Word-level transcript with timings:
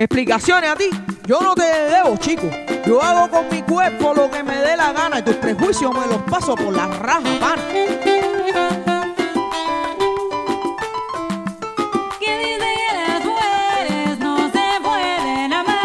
Explicaciones 0.00 0.70
a 0.70 0.76
ti, 0.76 0.88
yo 1.26 1.42
no 1.42 1.54
te 1.54 1.62
debo, 1.62 2.16
chico. 2.16 2.48
Yo 2.86 3.02
hago 3.02 3.30
con 3.30 3.46
mi 3.50 3.60
cuerpo 3.60 4.14
lo 4.14 4.30
que 4.30 4.42
me 4.42 4.56
dé 4.56 4.74
la 4.74 4.94
gana 4.94 5.18
y 5.18 5.22
tus 5.22 5.34
prejuicios 5.34 5.92
me 5.92 6.06
los 6.06 6.22
paso 6.22 6.54
por 6.54 6.74
pana. 6.74 6.96
Las 12.96 13.24
mujeres 13.26 14.18
no 14.20 14.38
se 14.50 14.80
pueden 14.82 15.52
amar. 15.52 15.76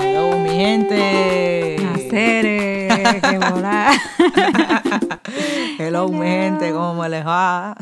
Hello, 0.00 0.38
mi 0.40 0.50
gente. 0.50 1.86
Hacer 1.94 3.20
que 3.30 3.38
volar. 3.38 3.94
Hello, 5.78 6.08
mi 6.08 6.26
gente, 6.26 6.72
¿cómo 6.72 7.06
les 7.06 7.24
va? 7.24 7.76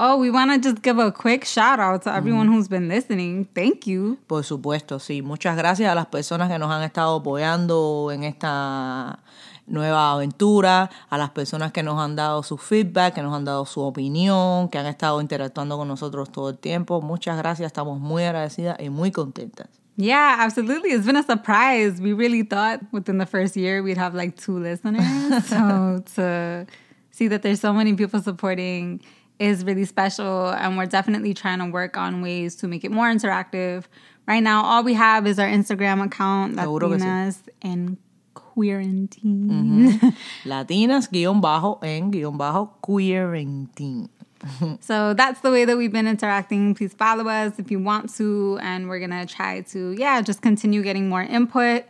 Oh, 0.00 0.16
we 0.16 0.30
want 0.30 0.52
to 0.52 0.60
just 0.60 0.80
give 0.80 1.00
a 1.00 1.10
quick 1.10 1.44
shout 1.44 1.80
out 1.80 2.02
to 2.02 2.14
everyone 2.14 2.46
who's 2.46 2.68
been 2.68 2.86
listening. 2.86 3.46
Thank 3.52 3.84
you. 3.88 4.16
Por 4.28 4.44
supuesto, 4.44 5.00
sí. 5.00 5.22
Muchas 5.22 5.56
gracias 5.56 5.90
a 5.90 5.94
las 5.96 6.06
personas 6.06 6.48
que 6.48 6.56
nos 6.56 6.70
han 6.70 6.84
estado 6.84 7.16
apoyando 7.16 8.12
en 8.12 8.22
esta 8.22 9.18
nueva 9.66 10.12
aventura, 10.12 10.88
a 11.10 11.18
las 11.18 11.30
personas 11.30 11.72
que 11.72 11.82
nos 11.82 11.98
han 12.00 12.14
dado 12.14 12.44
su 12.44 12.56
feedback, 12.58 13.14
que 13.14 13.22
nos 13.22 13.34
han 13.34 13.44
dado 13.44 13.66
su 13.66 13.80
opinión, 13.80 14.68
que 14.68 14.78
han 14.78 14.86
estado 14.86 15.20
interactuando 15.20 15.76
con 15.76 15.88
nosotros 15.88 16.30
todo 16.30 16.50
el 16.50 16.58
tiempo. 16.58 17.00
Muchas 17.02 17.36
gracias, 17.36 17.66
estamos 17.66 17.98
muy 17.98 18.22
agradecidas 18.22 18.78
y 18.78 18.90
muy 18.90 19.10
contentas. 19.10 19.66
Yeah, 19.96 20.36
absolutely. 20.38 20.92
It's 20.92 21.06
been 21.06 21.16
a 21.16 21.24
surprise. 21.24 22.00
We 22.00 22.12
really 22.12 22.44
thought 22.44 22.82
within 22.92 23.18
the 23.18 23.26
first 23.26 23.56
year 23.56 23.82
we'd 23.82 23.98
have 23.98 24.14
like 24.14 24.36
two 24.36 24.60
listeners. 24.60 25.02
so 25.46 26.04
to 26.14 26.66
see 27.10 27.26
that 27.26 27.42
there's 27.42 27.60
so 27.60 27.72
many 27.72 27.94
people 27.94 28.22
supporting 28.22 29.00
is 29.38 29.64
really 29.64 29.84
special. 29.84 30.48
And 30.50 30.76
we're 30.76 30.86
definitely 30.86 31.34
trying 31.34 31.58
to 31.60 31.66
work 31.66 31.96
on 31.96 32.22
ways 32.22 32.56
to 32.56 32.68
make 32.68 32.84
it 32.84 32.90
more 32.90 33.06
interactive. 33.06 33.84
Right 34.26 34.42
now, 34.42 34.64
all 34.64 34.84
we 34.84 34.94
have 34.94 35.26
is 35.26 35.38
our 35.38 35.46
Instagram 35.48 36.04
account, 36.04 36.58
Seguro 36.58 36.90
que 36.90 36.98
sí. 36.98 37.02
Latinas 37.02 37.38
and 37.62 37.96
Quarantine. 38.34 39.48
Mm-hmm. 39.48 40.08
Latinas 40.44 41.08
guión 41.08 41.40
bajo 41.40 41.78
en 41.82 42.10
guión 42.10 42.36
bajo 42.36 42.72
quarantine. 42.80 44.08
So 44.80 45.14
that's 45.14 45.40
the 45.40 45.50
way 45.50 45.64
that 45.64 45.76
we've 45.76 45.92
been 45.92 46.06
interacting. 46.06 46.74
Please 46.74 46.94
follow 46.94 47.28
us 47.28 47.58
if 47.58 47.70
you 47.70 47.80
want 47.80 48.14
to. 48.16 48.58
And 48.62 48.88
we're 48.88 48.98
going 48.98 49.10
to 49.10 49.26
try 49.26 49.62
to, 49.72 49.92
yeah, 49.92 50.20
just 50.22 50.42
continue 50.42 50.82
getting 50.82 51.08
more 51.08 51.22
input. 51.22 51.84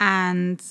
And 0.00 0.62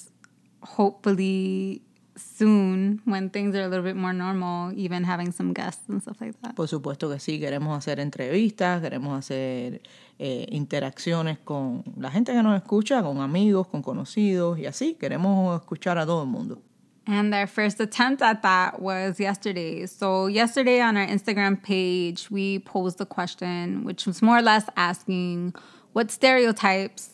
hopefully 0.62 1.82
soon, 2.18 3.02
when 3.06 3.30
things 3.30 3.56
are 3.56 3.64
a 3.64 3.68
little 3.68 3.84
bit 3.84 3.96
more 3.96 4.14
normal, 4.14 4.72
even 4.76 5.04
having 5.04 5.32
some 5.32 5.54
guests 5.54 5.88
and 5.88 6.02
stuff 6.02 6.20
like 6.20 6.36
that. 6.42 6.56
Por 6.56 6.68
supuesto 6.68 7.10
que 7.10 7.20
sí, 7.20 7.40
queremos 7.40 7.78
hacer 7.78 8.00
entrevistas, 8.00 8.82
queremos 8.82 9.18
hacer 9.18 9.82
eh, 10.20 10.46
interacciones 10.52 11.38
con 11.40 11.84
la 11.98 12.12
gente 12.12 12.34
que 12.34 12.44
nos 12.44 12.62
escucha, 12.62 13.02
con 13.04 13.22
amigos, 13.22 13.68
con 13.68 13.82
conocidos 13.82 14.58
y 14.60 14.66
así. 14.66 14.96
Queremos 14.96 15.60
escuchar 15.62 15.98
a 15.98 16.06
todo 16.06 16.24
el 16.24 16.30
mundo. 16.30 16.62
And 17.10 17.34
our 17.34 17.48
first 17.48 17.80
attempt 17.80 18.22
at 18.22 18.42
that 18.42 18.82
was 18.82 19.18
yesterday. 19.18 19.86
So, 19.86 20.28
yesterday 20.28 20.82
on 20.82 20.98
our 20.98 21.08
Instagram 21.08 21.64
page, 21.64 22.30
we 22.30 22.60
posed 22.60 23.00
a 23.00 23.06
question, 23.06 23.86
which 23.86 24.06
was 24.06 24.22
more 24.22 24.40
or 24.40 24.42
less 24.42 24.66
asking 24.76 25.56
what 25.94 26.12
stereotypes 26.12 27.12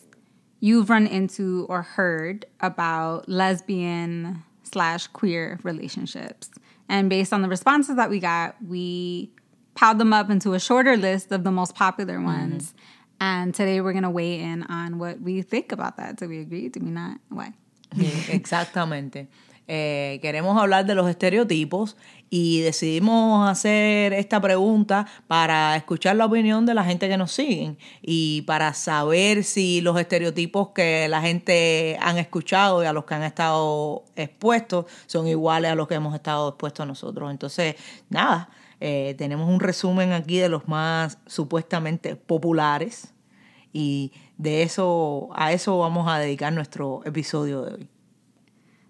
you've 0.58 0.90
run 0.90 1.06
into 1.06 1.64
or 1.68 1.82
heard 1.82 2.44
about 2.60 3.28
lesbian 3.28 4.42
slash 4.74 5.06
queer 5.06 5.58
relationships. 5.62 6.50
And 6.88 7.08
based 7.08 7.32
on 7.32 7.42
the 7.42 7.48
responses 7.48 7.96
that 7.96 8.10
we 8.10 8.18
got, 8.18 8.56
we 8.60 9.30
piled 9.74 9.98
them 9.98 10.12
up 10.12 10.28
into 10.30 10.52
a 10.52 10.60
shorter 10.60 10.96
list 10.96 11.32
of 11.32 11.44
the 11.44 11.50
most 11.50 11.74
popular 11.74 12.16
mm-hmm. 12.16 12.26
ones. 12.26 12.74
And 13.20 13.54
today 13.54 13.80
we're 13.80 13.92
going 13.92 14.02
to 14.02 14.10
weigh 14.10 14.40
in 14.40 14.64
on 14.64 14.98
what 14.98 15.20
we 15.20 15.42
think 15.42 15.72
about 15.72 15.96
that. 15.96 16.16
Do 16.16 16.28
we 16.28 16.40
agree? 16.40 16.68
Do 16.68 16.80
we 16.80 16.90
not? 16.90 17.18
Why? 17.28 17.54
Sí, 17.94 18.10
exactamente. 18.30 19.28
Eh, 19.66 20.18
queremos 20.20 20.60
hablar 20.60 20.84
de 20.84 20.94
los 20.94 21.08
estereotipos 21.08 21.96
y 22.28 22.60
decidimos 22.60 23.48
hacer 23.48 24.12
esta 24.12 24.40
pregunta 24.40 25.06
para 25.26 25.74
escuchar 25.76 26.16
la 26.16 26.26
opinión 26.26 26.66
de 26.66 26.74
la 26.74 26.84
gente 26.84 27.08
que 27.08 27.16
nos 27.16 27.32
siguen 27.32 27.78
y 28.02 28.42
para 28.42 28.74
saber 28.74 29.42
si 29.44 29.80
los 29.80 29.98
estereotipos 29.98 30.70
que 30.70 31.08
la 31.08 31.22
gente 31.22 31.96
han 32.02 32.18
escuchado 32.18 32.82
y 32.82 32.86
a 32.86 32.92
los 32.92 33.04
que 33.04 33.14
han 33.14 33.22
estado 33.22 34.04
expuestos 34.16 34.86
son 35.06 35.28
iguales 35.28 35.70
a 35.70 35.74
los 35.74 35.88
que 35.88 35.94
hemos 35.94 36.14
estado 36.14 36.50
expuestos 36.50 36.86
nosotros. 36.86 37.30
Entonces, 37.30 37.76
nada, 38.10 38.50
eh, 38.80 39.14
tenemos 39.16 39.48
un 39.48 39.60
resumen 39.60 40.12
aquí 40.12 40.38
de 40.38 40.50
los 40.50 40.68
más 40.68 41.18
supuestamente 41.26 42.16
populares 42.16 43.14
y 43.72 44.12
de 44.36 44.62
eso 44.62 45.30
a 45.34 45.52
eso 45.52 45.78
vamos 45.78 46.06
a 46.10 46.18
dedicar 46.18 46.52
nuestro 46.52 47.00
episodio 47.04 47.62
de 47.62 47.74
hoy. 47.74 47.93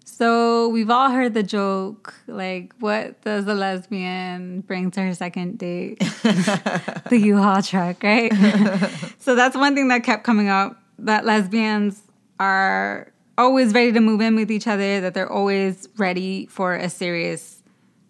So 0.07 0.69
we've 0.69 0.91
all 0.91 1.09
heard 1.09 1.33
the 1.33 1.41
joke, 1.41 2.13
like, 2.27 2.73
what 2.79 3.21
does 3.23 3.47
a 3.47 3.55
lesbian 3.55 4.61
bring 4.61 4.91
to 4.91 5.01
her 5.01 5.15
second 5.15 5.57
date? 5.57 5.99
the 6.29 7.19
U-Haul 7.19 7.63
truck, 7.63 8.03
right? 8.03 8.31
so 9.19 9.33
that's 9.35 9.57
one 9.57 9.73
thing 9.73 9.87
that 9.87 10.03
kept 10.03 10.23
coming 10.23 10.47
up, 10.47 10.79
that 10.99 11.25
lesbians 11.25 12.03
are 12.39 13.11
always 13.37 13.73
ready 13.73 13.91
to 13.93 13.99
move 13.99 14.21
in 14.21 14.35
with 14.35 14.51
each 14.51 14.67
other, 14.67 15.01
that 15.01 15.15
they're 15.15 15.31
always 15.31 15.89
ready 15.97 16.45
for 16.45 16.75
a 16.75 16.87
serious, 16.87 17.54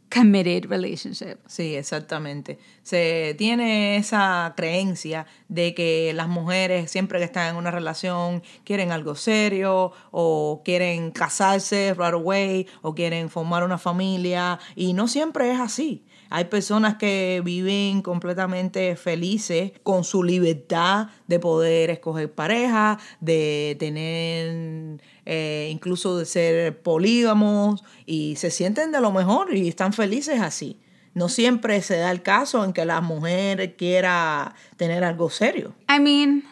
committed 0.09 0.65
relationship. 0.69 1.37
Sí, 1.47 1.75
exactamente. 1.75 2.59
Se 2.83 3.35
tiene 3.37 3.97
esa 3.97 4.53
creencia 4.55 5.25
de 5.47 5.73
que 5.73 6.13
las 6.13 6.27
mujeres 6.27 6.91
siempre 6.91 7.19
que 7.19 7.25
están 7.25 7.49
en 7.49 7.55
una 7.55 7.71
relación 7.71 8.43
quieren 8.63 8.91
algo 8.91 9.15
serio 9.15 9.91
o 10.11 10.61
quieren 10.63 11.11
casarse 11.11 11.93
right 11.93 12.13
away 12.13 12.67
o 12.81 12.95
quieren 12.95 13.29
formar 13.29 13.63
una 13.63 13.77
familia 13.77 14.59
y 14.75 14.93
no 14.93 15.07
siempre 15.07 15.51
es 15.51 15.59
así. 15.59 16.05
Hay 16.35 16.43
personas 16.43 16.95
que 16.95 17.41
viven 17.45 18.01
completamente 18.01 18.97
felices 18.97 19.71
con 19.83 20.03
su 20.03 20.21
libertad 20.21 21.07
de 21.27 21.39
poder 21.39 21.89
escoger 21.89 22.29
pareja, 22.29 22.99
de 23.21 23.77
tener, 23.79 24.99
eh, 25.25 25.69
incluso 25.71 26.17
de 26.17 26.25
ser 26.25 26.81
polígamos 26.81 27.85
y 28.05 28.35
se 28.35 28.51
sienten 28.51 28.91
de 28.91 28.99
lo 28.99 29.13
mejor 29.13 29.55
y 29.55 29.69
están 29.69 29.93
felices 29.93 30.41
así. 30.41 30.77
No 31.13 31.29
siempre 31.29 31.81
se 31.81 31.95
da 31.95 32.11
el 32.11 32.21
caso 32.21 32.65
en 32.65 32.73
que 32.73 32.83
la 32.83 32.99
mujer 32.99 33.77
quiera 33.77 34.55
tener 34.75 35.05
algo 35.05 35.29
serio. 35.29 35.73
I 35.87 36.01
mean, 36.01 36.43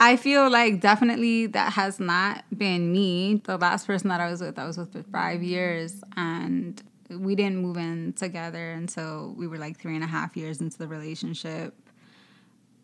I 0.00 0.16
feel 0.16 0.50
like 0.50 0.80
definitely 0.80 1.46
that 1.52 1.72
has 1.76 2.00
not 2.00 2.42
been 2.50 2.90
me. 2.90 3.40
The 3.44 3.58
last 3.58 3.86
person 3.86 4.08
that 4.08 4.20
I 4.20 4.28
was 4.28 4.40
with, 4.40 4.58
I 4.58 4.64
was 4.64 4.76
with 4.76 4.92
for 4.92 5.04
five 5.04 5.40
years, 5.40 6.02
and 6.16 6.82
we 7.10 7.34
didn't 7.34 7.58
move 7.58 7.76
in 7.76 8.12
together 8.12 8.72
until 8.72 9.34
we 9.36 9.46
were 9.46 9.58
like 9.58 9.78
three 9.78 9.94
and 9.94 10.04
a 10.04 10.08
half 10.08 10.36
years 10.36 10.60
into 10.60 10.78
the 10.78 10.88
relationship. 10.88 11.74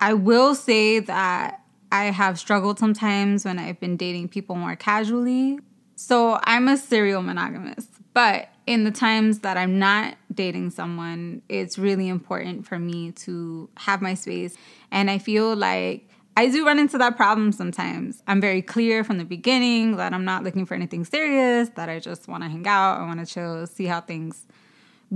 I 0.00 0.14
will 0.14 0.54
say 0.54 1.00
that 1.00 1.60
I 1.92 2.04
have 2.06 2.38
struggled 2.38 2.78
sometimes 2.78 3.44
when 3.44 3.58
I've 3.58 3.78
been 3.80 3.96
dating 3.96 4.28
people 4.28 4.56
more 4.56 4.76
casually. 4.76 5.58
So 5.96 6.40
I'm 6.42 6.68
a 6.68 6.76
serial 6.76 7.22
monogamist, 7.22 7.88
but 8.12 8.48
in 8.66 8.84
the 8.84 8.90
times 8.90 9.40
that 9.40 9.56
I'm 9.56 9.78
not 9.78 10.16
dating 10.32 10.70
someone, 10.70 11.42
it's 11.48 11.78
really 11.78 12.08
important 12.08 12.66
for 12.66 12.78
me 12.78 13.12
to 13.12 13.68
have 13.76 14.02
my 14.02 14.14
space. 14.14 14.56
And 14.90 15.10
I 15.10 15.18
feel 15.18 15.54
like 15.54 16.08
I 16.36 16.48
do 16.48 16.66
run 16.66 16.78
into 16.78 16.98
that 16.98 17.16
problem 17.16 17.52
sometimes. 17.52 18.22
I'm 18.26 18.40
very 18.40 18.60
clear 18.60 19.04
from 19.04 19.18
the 19.18 19.24
beginning 19.24 19.96
that 19.96 20.12
I'm 20.12 20.24
not 20.24 20.42
looking 20.42 20.66
for 20.66 20.74
anything 20.74 21.04
serious, 21.04 21.68
that 21.70 21.88
I 21.88 22.00
just 22.00 22.26
want 22.26 22.42
to 22.42 22.48
hang 22.48 22.66
out, 22.66 23.00
I 23.00 23.06
want 23.06 23.20
to 23.20 23.26
chill, 23.26 23.66
see 23.66 23.84
how 23.84 24.00
things 24.00 24.46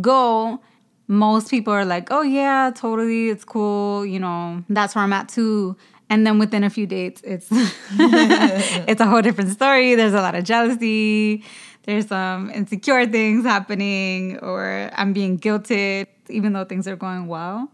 go. 0.00 0.60
Most 1.08 1.50
people 1.50 1.72
are 1.72 1.84
like, 1.84 2.08
oh, 2.10 2.22
yeah, 2.22 2.70
totally, 2.74 3.30
it's 3.30 3.44
cool, 3.44 4.06
you 4.06 4.20
know, 4.20 4.62
that's 4.68 4.94
where 4.94 5.02
I'm 5.02 5.12
at 5.12 5.28
too. 5.28 5.76
And 6.10 6.26
then 6.26 6.38
within 6.38 6.64
a 6.64 6.70
few 6.70 6.86
dates, 6.86 7.20
it's 7.24 7.48
it's 7.50 9.00
a 9.00 9.06
whole 9.06 9.20
different 9.20 9.50
story. 9.50 9.94
There's 9.94 10.14
a 10.14 10.22
lot 10.22 10.34
of 10.34 10.44
jealousy. 10.44 11.44
There's 11.82 12.06
some 12.06 12.50
insecure 12.50 13.06
things 13.06 13.44
happening, 13.44 14.38
or 14.38 14.90
I'm 14.94 15.12
being 15.12 15.38
guilted, 15.38 16.06
even 16.30 16.54
though 16.54 16.64
things 16.64 16.88
are 16.88 16.96
going 16.96 17.26
well. 17.26 17.70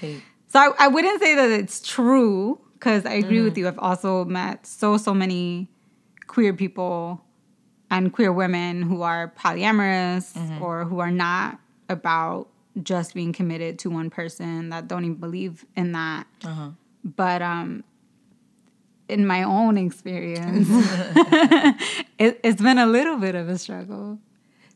Sí. 0.00 0.22
So 0.48 0.60
I, 0.60 0.70
I 0.78 0.88
wouldn't 0.88 1.20
say 1.20 1.34
that 1.34 1.50
it's 1.50 1.86
true 1.86 2.58
because 2.84 3.06
I 3.06 3.14
agree 3.14 3.40
with 3.40 3.54
mm. 3.54 3.58
you. 3.58 3.68
I've 3.68 3.78
also 3.78 4.26
met 4.26 4.66
so 4.66 4.98
so 4.98 5.14
many 5.14 5.68
queer 6.26 6.52
people 6.52 7.24
and 7.90 8.12
queer 8.12 8.30
women 8.30 8.82
who 8.82 9.00
are 9.00 9.32
polyamorous 9.38 10.34
mm-hmm. 10.34 10.62
or 10.62 10.84
who 10.84 10.98
are 10.98 11.10
not 11.10 11.58
about 11.88 12.48
just 12.82 13.14
being 13.14 13.32
committed 13.32 13.78
to 13.78 13.90
one 13.90 14.10
person 14.10 14.68
that 14.68 14.86
don't 14.86 15.04
even 15.04 15.16
believe 15.16 15.64
in 15.74 15.92
that. 15.92 16.26
Uh-huh. 16.44 16.70
But 17.02 17.40
um 17.40 17.84
in 19.08 19.26
my 19.26 19.42
own 19.44 19.78
experience, 19.78 20.68
it, 22.18 22.38
it's 22.42 22.60
been 22.60 22.78
a 22.78 22.86
little 22.86 23.16
bit 23.16 23.34
of 23.34 23.48
a 23.48 23.56
struggle. 23.56 24.18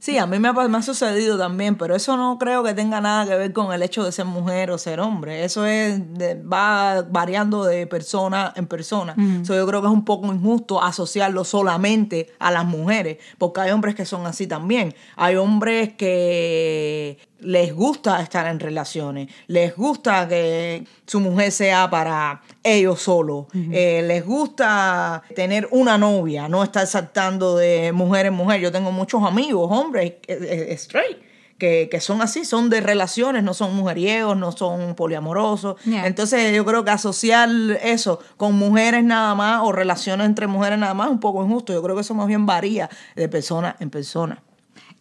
Sí, 0.01 0.17
a 0.17 0.27
mí 0.27 0.39
me 0.39 0.49
ha, 0.49 0.53
me 0.53 0.79
ha, 0.79 0.83
sucedido 0.83 1.37
también, 1.37 1.77
pero 1.77 1.97
eso 1.97 2.17
no 2.17 2.39
creo 2.39 2.63
que 2.63 2.73
tenga 2.73 3.01
nada 3.01 3.27
que 3.27 3.35
ver 3.37 3.53
con 3.53 3.73
el 3.73 3.83
hecho 3.83 4.05
de 4.05 4.13
ser 4.13 4.27
mujer 4.27 4.71
o 4.71 4.79
ser 4.79 5.01
hombre. 5.01 5.45
Eso 5.45 5.67
es 5.67 6.01
va 6.01 7.03
variando 7.03 7.65
de 7.65 7.87
persona 7.89 8.53
en 8.55 8.69
persona. 8.69 9.17
yo 9.17 9.67
creo 9.67 9.81
que 9.81 9.89
es 9.89 9.93
un 9.93 10.05
poco 10.05 10.33
injusto 10.33 10.81
asociarlo 10.81 11.43
solamente 11.43 12.33
a 12.39 12.53
las 12.53 12.65
mujeres, 12.65 13.19
porque 13.39 13.61
hay 13.61 13.73
hombres 13.73 13.97
que 13.97 14.07
son 14.07 14.25
así 14.27 14.47
también. 14.47 14.95
Hay 15.17 15.35
hombres 15.35 15.95
que 15.95 17.19
les 17.41 17.75
gusta 17.75 18.21
estar 18.21 18.47
en 18.47 18.59
relaciones, 18.59 19.29
les 19.47 19.75
gusta 19.77 20.27
que 20.27 20.85
su 21.07 21.21
mujer 21.21 21.53
sea 21.53 21.89
para 21.89 22.43
ellos 22.63 23.01
solos, 23.03 23.47
eh, 23.55 24.03
les 24.07 24.25
gusta 24.25 25.23
tener 25.35 25.69
una 25.71 25.99
novia, 25.99 26.49
no 26.49 26.63
estar 26.63 26.87
saltando 26.87 27.57
de 27.57 27.93
mujer 27.93 28.27
en 28.27 28.35
mujer. 28.35 28.61
Yo 28.61 28.73
tengo 28.73 28.91
muchos 28.91 29.23
amigos, 29.23 29.69
hombres, 29.71 30.15
eh, 30.27 30.67
eh, 30.69 30.73
straight. 30.75 31.19
Que, 31.59 31.99
son 32.01 32.23
así, 32.23 32.45
son 32.45 32.71
de 32.71 32.81
relaciones, 32.81 33.43
no 33.43 33.53
son 33.53 33.75
mujeriegos, 33.75 34.37
no 34.37 34.53
son 34.53 34.95
poliamorosos. 34.95 35.75
Entonces 35.87 36.55
yo 36.55 36.65
creo 36.65 36.85
que 36.85 36.93
asociar 36.93 37.49
eso 37.83 38.21
con 38.37 38.55
mujeres 38.55 39.03
nada 39.03 39.35
más 39.35 39.63
o 39.65 39.73
relaciones 39.73 40.27
entre 40.27 40.47
mujeres 40.47 40.79
nada 40.79 40.95
más 40.95 41.09
es 41.09 41.15
un 41.15 41.21
poco 41.21 41.45
injusto. 41.45 41.73
Yo 41.73 41.83
creo 41.83 41.97
que 41.97 42.03
eso 42.03 42.15
más 42.15 42.29
bien 42.29 42.47
varía 42.47 42.89
de 43.17 43.29
persona 43.29 43.75
en 43.81 43.91
persona. 43.91 44.41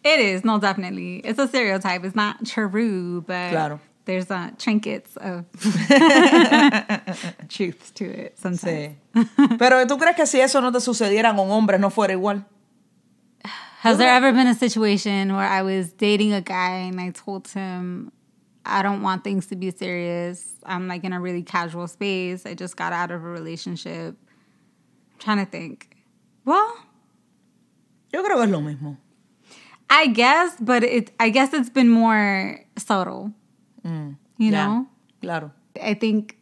It 0.04 0.20
is, 0.20 0.44
no, 0.44 0.58
definitely. 0.58 1.18
It's 1.18 1.38
a 1.38 1.48
stereotype. 1.48 2.04
It's 2.04 2.14
not 2.14 2.46
true, 2.46 3.22
but 3.26 3.50
claro. 3.50 3.80
there's 4.04 4.30
uh, 4.30 4.50
trinkets 4.56 5.16
of 5.16 5.44
truth 7.48 7.92
to 7.94 8.04
it 8.04 8.38
sometimes. 8.38 8.62
Sí. 8.62 9.58
Pero 9.58 9.84
¿tú 9.86 9.98
crees 9.98 10.16
que 10.16 10.26
si 10.26 10.40
eso 10.40 10.60
no 10.60 10.70
te 10.70 10.80
sucediera 10.80 11.34
con 11.34 11.50
hombres 11.50 11.80
no 11.80 11.90
fuera 11.90 12.12
igual? 12.12 12.44
Has 13.80 13.98
there 13.98 14.10
ever 14.10 14.32
been 14.32 14.48
a 14.48 14.54
situation 14.54 15.34
where 15.36 15.46
I 15.46 15.62
was 15.62 15.92
dating 15.92 16.32
a 16.32 16.40
guy 16.40 16.88
and 16.88 17.00
I 17.00 17.10
told 17.10 17.46
him 17.48 18.10
I 18.64 18.82
don't 18.82 19.02
want 19.02 19.24
things 19.24 19.46
to 19.46 19.56
be 19.56 19.70
serious. 19.70 20.56
I'm 20.64 20.88
like 20.88 21.04
in 21.04 21.12
a 21.12 21.20
really 21.20 21.42
casual 21.42 21.86
space. 21.88 22.44
I 22.44 22.54
just 22.54 22.76
got 22.76 22.92
out 22.92 23.10
of 23.10 23.24
a 23.24 23.28
relationship. 23.28 24.16
I'm 25.12 25.18
trying 25.18 25.38
to 25.38 25.50
think. 25.50 25.96
Well, 26.44 26.74
yo 28.12 28.22
creo 28.22 28.36
que 28.36 28.44
es 28.44 28.50
lo 28.50 28.60
mismo. 28.60 28.96
I 29.90 30.08
guess, 30.08 30.56
but 30.60 30.84
it 30.84 31.12
I 31.18 31.30
guess 31.30 31.52
it's 31.52 31.70
been 31.70 31.88
more 31.88 32.60
subtle. 32.76 33.32
Mm, 33.84 34.16
you 34.36 34.50
yeah, 34.50 34.66
know? 34.66 34.86
Claro. 35.22 35.52
I 35.82 35.94
think 35.94 36.36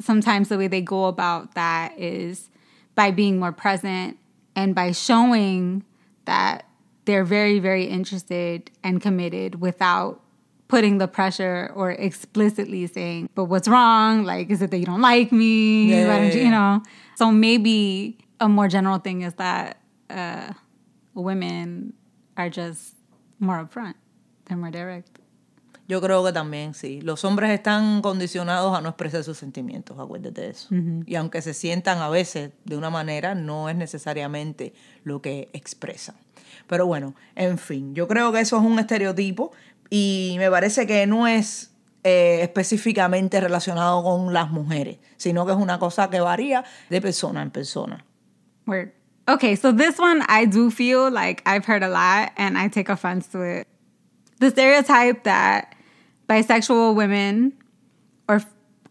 sometimes 0.00 0.48
the 0.48 0.58
way 0.58 0.68
they 0.68 0.80
go 0.80 1.06
about 1.06 1.54
that 1.54 1.98
is 1.98 2.50
by 2.94 3.10
being 3.10 3.38
more 3.38 3.52
present 3.52 4.18
and 4.56 4.74
by 4.74 4.92
showing 4.92 5.84
that 6.24 6.66
they're 7.04 7.24
very, 7.24 7.58
very 7.58 7.84
interested 7.84 8.70
and 8.82 9.00
committed 9.00 9.60
without 9.60 10.20
putting 10.68 10.98
the 10.98 11.08
pressure 11.08 11.72
or 11.74 11.90
explicitly 11.90 12.86
saying, 12.86 13.28
but 13.34 13.44
what's 13.44 13.66
wrong? 13.66 14.24
Like, 14.24 14.50
is 14.50 14.62
it 14.62 14.70
that 14.70 14.78
you 14.78 14.86
don't 14.86 15.00
like 15.00 15.32
me? 15.32 15.90
Yeah, 15.90 16.08
Why 16.08 16.20
don't 16.20 16.34
you, 16.34 16.42
you 16.42 16.50
know? 16.50 16.82
So 17.16 17.32
maybe 17.32 18.18
a 18.38 18.48
more 18.48 18.68
general 18.68 18.98
thing 18.98 19.22
is 19.22 19.34
that 19.34 19.80
uh, 20.08 20.52
women 21.14 21.94
are 22.40 22.50
just 22.50 22.94
more 23.38 23.60
upfront. 23.60 23.96
They're 24.46 24.56
more 24.58 24.70
direct. 24.70 25.18
Yo 25.88 26.00
creo 26.00 26.24
que 26.24 26.32
también 26.32 26.72
sí. 26.74 27.00
Los 27.00 27.24
hombres 27.24 27.50
están 27.50 28.00
condicionados 28.00 28.78
a 28.78 28.80
no 28.80 28.90
expresar 28.90 29.24
sus 29.24 29.38
sentimientos, 29.38 29.98
acuérdate 29.98 30.42
de 30.42 30.50
eso. 30.50 30.68
Y 31.04 31.16
aunque 31.16 31.42
se 31.42 31.52
sientan 31.52 31.98
a 31.98 32.08
veces 32.08 32.52
de 32.64 32.76
una 32.76 32.90
manera, 32.90 33.34
no 33.34 33.68
es 33.68 33.74
necesariamente 33.74 34.72
lo 35.02 35.20
que 35.20 35.50
expresan. 35.52 36.14
Pero 36.68 36.86
bueno, 36.86 37.14
en 37.34 37.58
fin, 37.58 37.92
yo 37.92 38.06
creo 38.06 38.30
que 38.30 38.38
eso 38.38 38.56
es 38.56 38.62
un 38.62 38.78
estereotipo 38.78 39.50
y 39.88 40.36
me 40.38 40.48
parece 40.48 40.86
que 40.86 41.08
no 41.08 41.26
es 41.26 41.72
eh, 42.04 42.38
específicamente 42.42 43.40
relacionado 43.40 44.04
con 44.04 44.32
las 44.32 44.50
mujeres, 44.52 44.98
sino 45.16 45.44
que 45.44 45.52
es 45.52 45.58
una 45.58 45.80
cosa 45.80 46.08
que 46.08 46.20
varía 46.20 46.64
de 46.88 47.00
persona 47.00 47.42
en 47.42 47.50
persona. 47.50 48.04
Word. 48.64 48.99
Okay, 49.28 49.54
so 49.54 49.70
this 49.72 49.98
one 49.98 50.22
I 50.28 50.44
do 50.44 50.70
feel 50.70 51.10
like 51.10 51.42
I've 51.46 51.64
heard 51.64 51.82
a 51.82 51.88
lot 51.88 52.32
and 52.36 52.58
I 52.58 52.68
take 52.68 52.88
offense 52.88 53.26
to 53.28 53.42
it. 53.42 53.66
The 54.40 54.50
stereotype 54.50 55.24
that 55.24 55.74
bisexual 56.28 56.94
women 56.94 57.52
or 58.28 58.42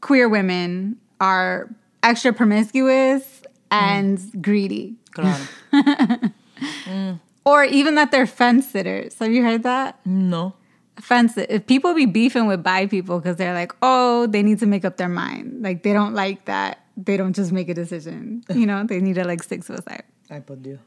queer 0.02 0.30
women 0.30 0.98
are 1.20 1.70
extra 2.04 2.32
promiscuous 2.34 3.42
and 3.72 4.18
mm. 4.18 4.42
greedy. 4.42 4.96
Claro. 5.12 5.44
mm. 5.74 7.20
Or 7.46 7.64
even 7.64 7.96
that 7.96 8.12
they're 8.12 8.28
fence 8.28 8.70
sitters. 8.70 9.18
Have 9.18 9.32
you 9.32 9.44
heard 9.44 9.64
that? 9.64 10.00
No. 10.06 10.54
Fence 11.00 11.36
if 11.36 11.66
people 11.66 11.96
be 11.96 12.06
beefing 12.06 12.46
with 12.46 12.62
bi 12.62 12.86
people 12.86 13.20
because 13.20 13.38
they're 13.38 13.56
like, 13.56 13.72
oh, 13.82 14.28
they 14.28 14.44
need 14.44 14.60
to 14.60 14.68
make 14.68 14.86
up 14.86 14.98
their 14.98 15.10
mind. 15.10 15.64
Like 15.64 15.82
they 15.82 15.94
don't 15.94 16.14
like 16.14 16.46
that. 16.46 16.86
They 16.96 17.18
don't 17.18 17.34
just 17.34 17.52
make 17.52 17.68
a 17.68 17.74
decision. 17.74 18.44
You 18.54 18.68
know, 18.68 18.84
they 18.84 19.00
need 19.00 19.16
to 19.16 19.24
like 19.24 19.42
stick 19.42 19.64
to 19.66 19.74
a 19.74 19.82
side. 19.82 20.04
Ay, 20.30 20.42
por 20.42 20.56
Dios. 20.58 20.80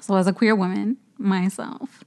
So 0.00 0.14
as 0.16 0.26
a 0.26 0.32
queer 0.32 0.54
woman 0.54 0.96
myself, 1.18 2.04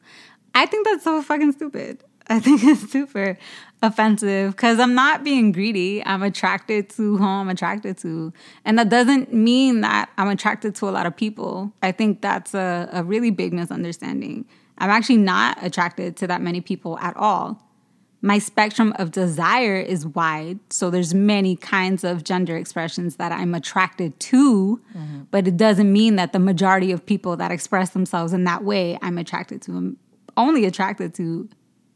I 0.56 0.66
think 0.66 0.88
that's 0.88 1.04
so 1.04 1.22
fucking 1.22 1.52
stupid. 1.54 2.04
I 2.28 2.40
think 2.40 2.64
it's 2.64 2.92
super 2.92 3.38
offensive 3.82 4.56
because 4.56 4.80
I'm 4.80 4.94
not 4.94 5.24
being 5.24 5.52
greedy. 5.52 6.06
I'm 6.06 6.24
attracted 6.24 6.90
to 6.92 7.18
who 7.18 7.24
I'm 7.24 7.50
attracted 7.50 7.98
to. 8.00 8.32
And 8.64 8.80
that 8.80 8.90
doesn't 8.90 9.34
mean 9.34 9.82
that 9.82 10.10
I'm 10.18 10.30
attracted 10.30 10.76
to 10.76 10.90
a 10.90 10.92
lot 10.92 11.06
of 11.06 11.16
people. 11.16 11.74
I 11.82 11.92
think 11.92 12.22
that's 12.22 12.54
a, 12.54 12.90
a 12.92 13.04
really 13.04 13.32
big 13.32 13.54
misunderstanding. 13.54 14.46
I'm 14.78 14.90
actually 14.90 15.18
not 15.18 15.64
attracted 15.64 16.16
to 16.18 16.28
that 16.28 16.42
many 16.42 16.62
people 16.62 16.98
at 17.00 17.16
all 17.18 17.62
my 18.22 18.38
spectrum 18.38 18.94
of 18.98 19.12
desire 19.12 19.76
is 19.76 20.06
wide 20.06 20.60
so 20.70 20.90
there's 20.90 21.14
many 21.14 21.56
kinds 21.56 22.04
of 22.04 22.24
gender 22.24 22.56
expressions 22.56 23.16
that 23.16 23.32
i'm 23.32 23.54
attracted 23.54 24.18
to 24.20 24.80
mm-hmm. 24.96 25.22
but 25.32 25.48
it 25.48 25.58
doesn't 25.58 25.92
mean 25.92 26.16
that 26.16 26.34
the 26.34 26.40
majority 26.40 26.92
of 26.92 27.06
people 27.06 27.36
that 27.36 27.52
express 27.52 27.90
themselves 27.92 28.34
in 28.34 28.44
that 28.44 28.64
way 28.64 28.98
i'm 29.02 29.18
attracted 29.18 29.62
to 29.62 29.72
i'm 29.72 29.98
only 30.38 30.66
attracted 30.66 31.14
to 31.14 31.50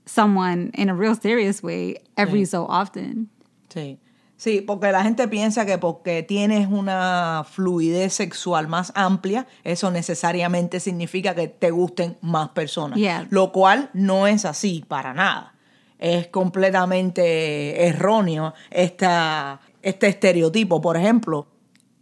someone 0.06 0.72
in 0.74 0.90
a 0.90 0.96
real 0.96 1.16
serious 1.16 1.64
way 1.64 1.96
every 2.18 2.42
sí. 2.42 2.48
so 2.48 2.66
often 2.66 3.30
sí 3.70 3.98
Sí, 4.38 4.60
porque 4.60 4.92
la 4.92 5.02
gente 5.02 5.30
piensa 5.30 5.66
que 5.66 5.78
porque 5.78 6.22
tienes 6.22 6.68
una 6.68 7.46
fluidez 7.50 8.14
sexual 8.14 8.68
más 8.68 8.92
amplia, 8.94 9.48
eso 9.64 9.92
necesariamente 9.92 10.82
significa 10.82 11.34
que 11.34 11.48
te 11.48 11.72
gusten 11.72 12.18
más 12.22 12.50
personas. 12.50 13.00
Yeah. 13.00 13.28
Lo 13.30 13.54
cual 13.54 13.90
no 13.94 14.28
es 14.28 14.44
así 14.44 14.84
para 14.86 15.14
nada 15.14 15.55
es 16.00 16.28
completamente 16.28 17.88
erróneo 17.88 18.54
esta, 18.70 19.62
este 19.82 20.08
estereotipo. 20.08 20.82
Por 20.82 20.98
ejemplo, 20.98 21.48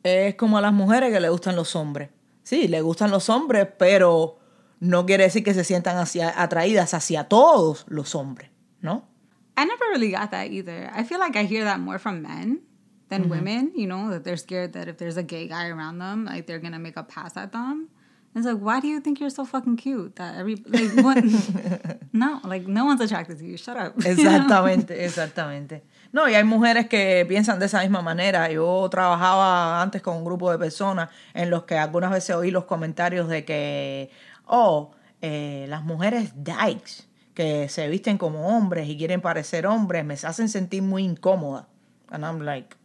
es 0.03 0.35
como 0.35 0.57
a 0.57 0.61
las 0.61 0.73
mujeres 0.73 1.11
que 1.11 1.19
le 1.19 1.29
gustan 1.29 1.55
los 1.55 1.75
hombres. 1.75 2.09
Sí, 2.43 2.67
le 2.67 2.81
gustan 2.81 3.11
los 3.11 3.29
hombres, 3.29 3.67
pero 3.77 4.37
no 4.79 5.05
quiere 5.05 5.23
decir 5.23 5.43
que 5.43 5.53
se 5.53 5.63
sientan 5.63 5.97
hacia, 5.97 6.41
atraídas 6.41 6.93
hacia 6.93 7.25
todos 7.25 7.85
los 7.87 8.15
hombres, 8.15 8.49
¿no? 8.81 9.07
I 9.55 9.65
never 9.65 9.85
really 9.91 10.11
got 10.11 10.31
that 10.31 10.47
either. 10.47 10.89
I 10.93 11.03
feel 11.03 11.19
like 11.19 11.37
I 11.37 11.45
hear 11.45 11.63
that 11.63 11.79
more 11.79 11.99
from 11.99 12.21
men 12.21 12.61
than 13.09 13.29
women, 13.29 13.71
you 13.75 13.85
know, 13.85 14.09
that 14.09 14.23
they're 14.23 14.37
scared 14.37 14.73
that 14.73 14.87
if 14.87 14.97
there's 14.97 15.17
a 15.17 15.23
gay 15.23 15.47
guy 15.47 15.67
around 15.69 15.99
them, 15.99 16.25
like 16.25 16.47
they're 16.47 16.59
gonna 16.59 16.79
make 16.79 16.97
a 16.97 17.03
pass 17.03 17.37
at 17.37 17.51
them. 17.51 17.89
It's 18.35 18.45
like, 18.45 18.57
why 18.57 18.79
do 18.79 18.87
you 18.87 18.99
think 18.99 19.19
you're 19.19 19.29
so 19.29 19.45
fucking 19.45 19.77
cute? 19.77 20.15
That 20.15 20.35
every 20.37 20.55
like 20.55 20.91
what? 21.03 21.23
no, 22.13 22.39
like 22.43 22.67
no 22.67 22.85
one's 22.85 23.01
attracted 23.01 23.37
to 23.37 23.45
you. 23.45 23.57
Shut 23.57 23.77
up. 23.77 23.93
Exactamente, 24.05 25.05
exactamente. 25.05 25.83
No, 26.11 26.27
y 26.27 26.35
hay 26.35 26.43
mujeres 26.43 26.87
que 26.87 27.25
piensan 27.27 27.59
de 27.59 27.65
esa 27.65 27.81
misma 27.81 28.01
manera. 28.01 28.51
Yo 28.51 28.87
trabajaba 28.89 29.81
antes 29.81 30.01
con 30.01 30.17
un 30.17 30.25
grupo 30.25 30.51
de 30.51 30.57
personas 30.57 31.09
en 31.33 31.49
los 31.49 31.63
que 31.63 31.77
algunas 31.77 32.11
veces 32.11 32.35
oí 32.35 32.51
los 32.51 32.65
comentarios 32.65 33.27
de 33.27 33.45
que, 33.45 34.09
oh, 34.45 34.91
eh, 35.21 35.65
las 35.69 35.83
mujeres 35.83 36.33
dykes 36.35 37.07
que 37.33 37.69
se 37.69 37.87
visten 37.87 38.17
como 38.17 38.47
hombres 38.47 38.87
y 38.89 38.97
quieren 38.97 39.21
parecer 39.21 39.65
hombres 39.65 40.05
me 40.05 40.13
hacen 40.13 40.49
sentir 40.49 40.83
muy 40.83 41.03
incómoda. 41.03 41.67
And 42.09 42.23
I'm 42.23 42.41
like, 42.41 42.75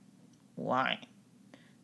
why? 0.56 1.08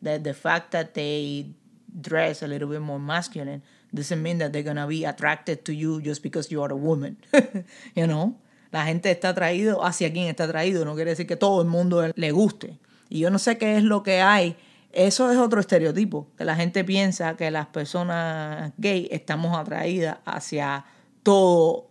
That 0.01 0.23
the 0.23 0.33
fact 0.33 0.71
that 0.71 0.93
they 0.93 1.55
dress 2.01 2.43
a 2.43 2.47
little 2.47 2.67
bit 2.67 2.81
more 2.81 2.99
masculine 2.99 3.61
doesn't 3.93 4.21
mean 4.21 4.37
that 4.39 4.51
they're 4.51 4.63
gonna 4.63 4.87
be 4.87 5.05
attracted 5.05 5.63
to 5.63 5.73
you 5.73 6.01
just 6.01 6.21
because 6.21 6.51
you 6.51 6.61
are 6.61 6.71
a 6.71 6.75
woman. 6.75 7.17
you 7.95 8.05
know? 8.05 8.35
La 8.71 8.85
gente 8.85 9.09
está 9.09 9.29
atraído 9.29 9.85
hacia 9.85 10.11
quien 10.11 10.27
está 10.27 10.43
atraído, 10.43 10.83
no 10.83 10.95
quiere 10.95 11.11
decir 11.11 11.27
que 11.27 11.37
todo 11.37 11.61
el 11.61 11.67
mundo 11.67 12.11
le 12.13 12.31
guste. 12.31 12.77
Y 13.09 13.19
yo 13.19 13.29
no 13.29 13.39
sé 13.39 13.57
qué 13.57 13.77
es 13.77 13.83
lo 13.83 14.03
que 14.03 14.19
hay. 14.19 14.57
Eso 14.91 15.31
es 15.31 15.37
otro 15.37 15.59
estereotipo, 15.59 16.27
que 16.37 16.43
la 16.45 16.55
gente 16.55 16.83
piensa 16.83 17.37
que 17.37 17.51
las 17.51 17.67
personas 17.67 18.73
gay 18.77 19.07
estamos 19.11 19.57
atraídas 19.57 20.17
hacia 20.25 20.85
todo 21.23 21.87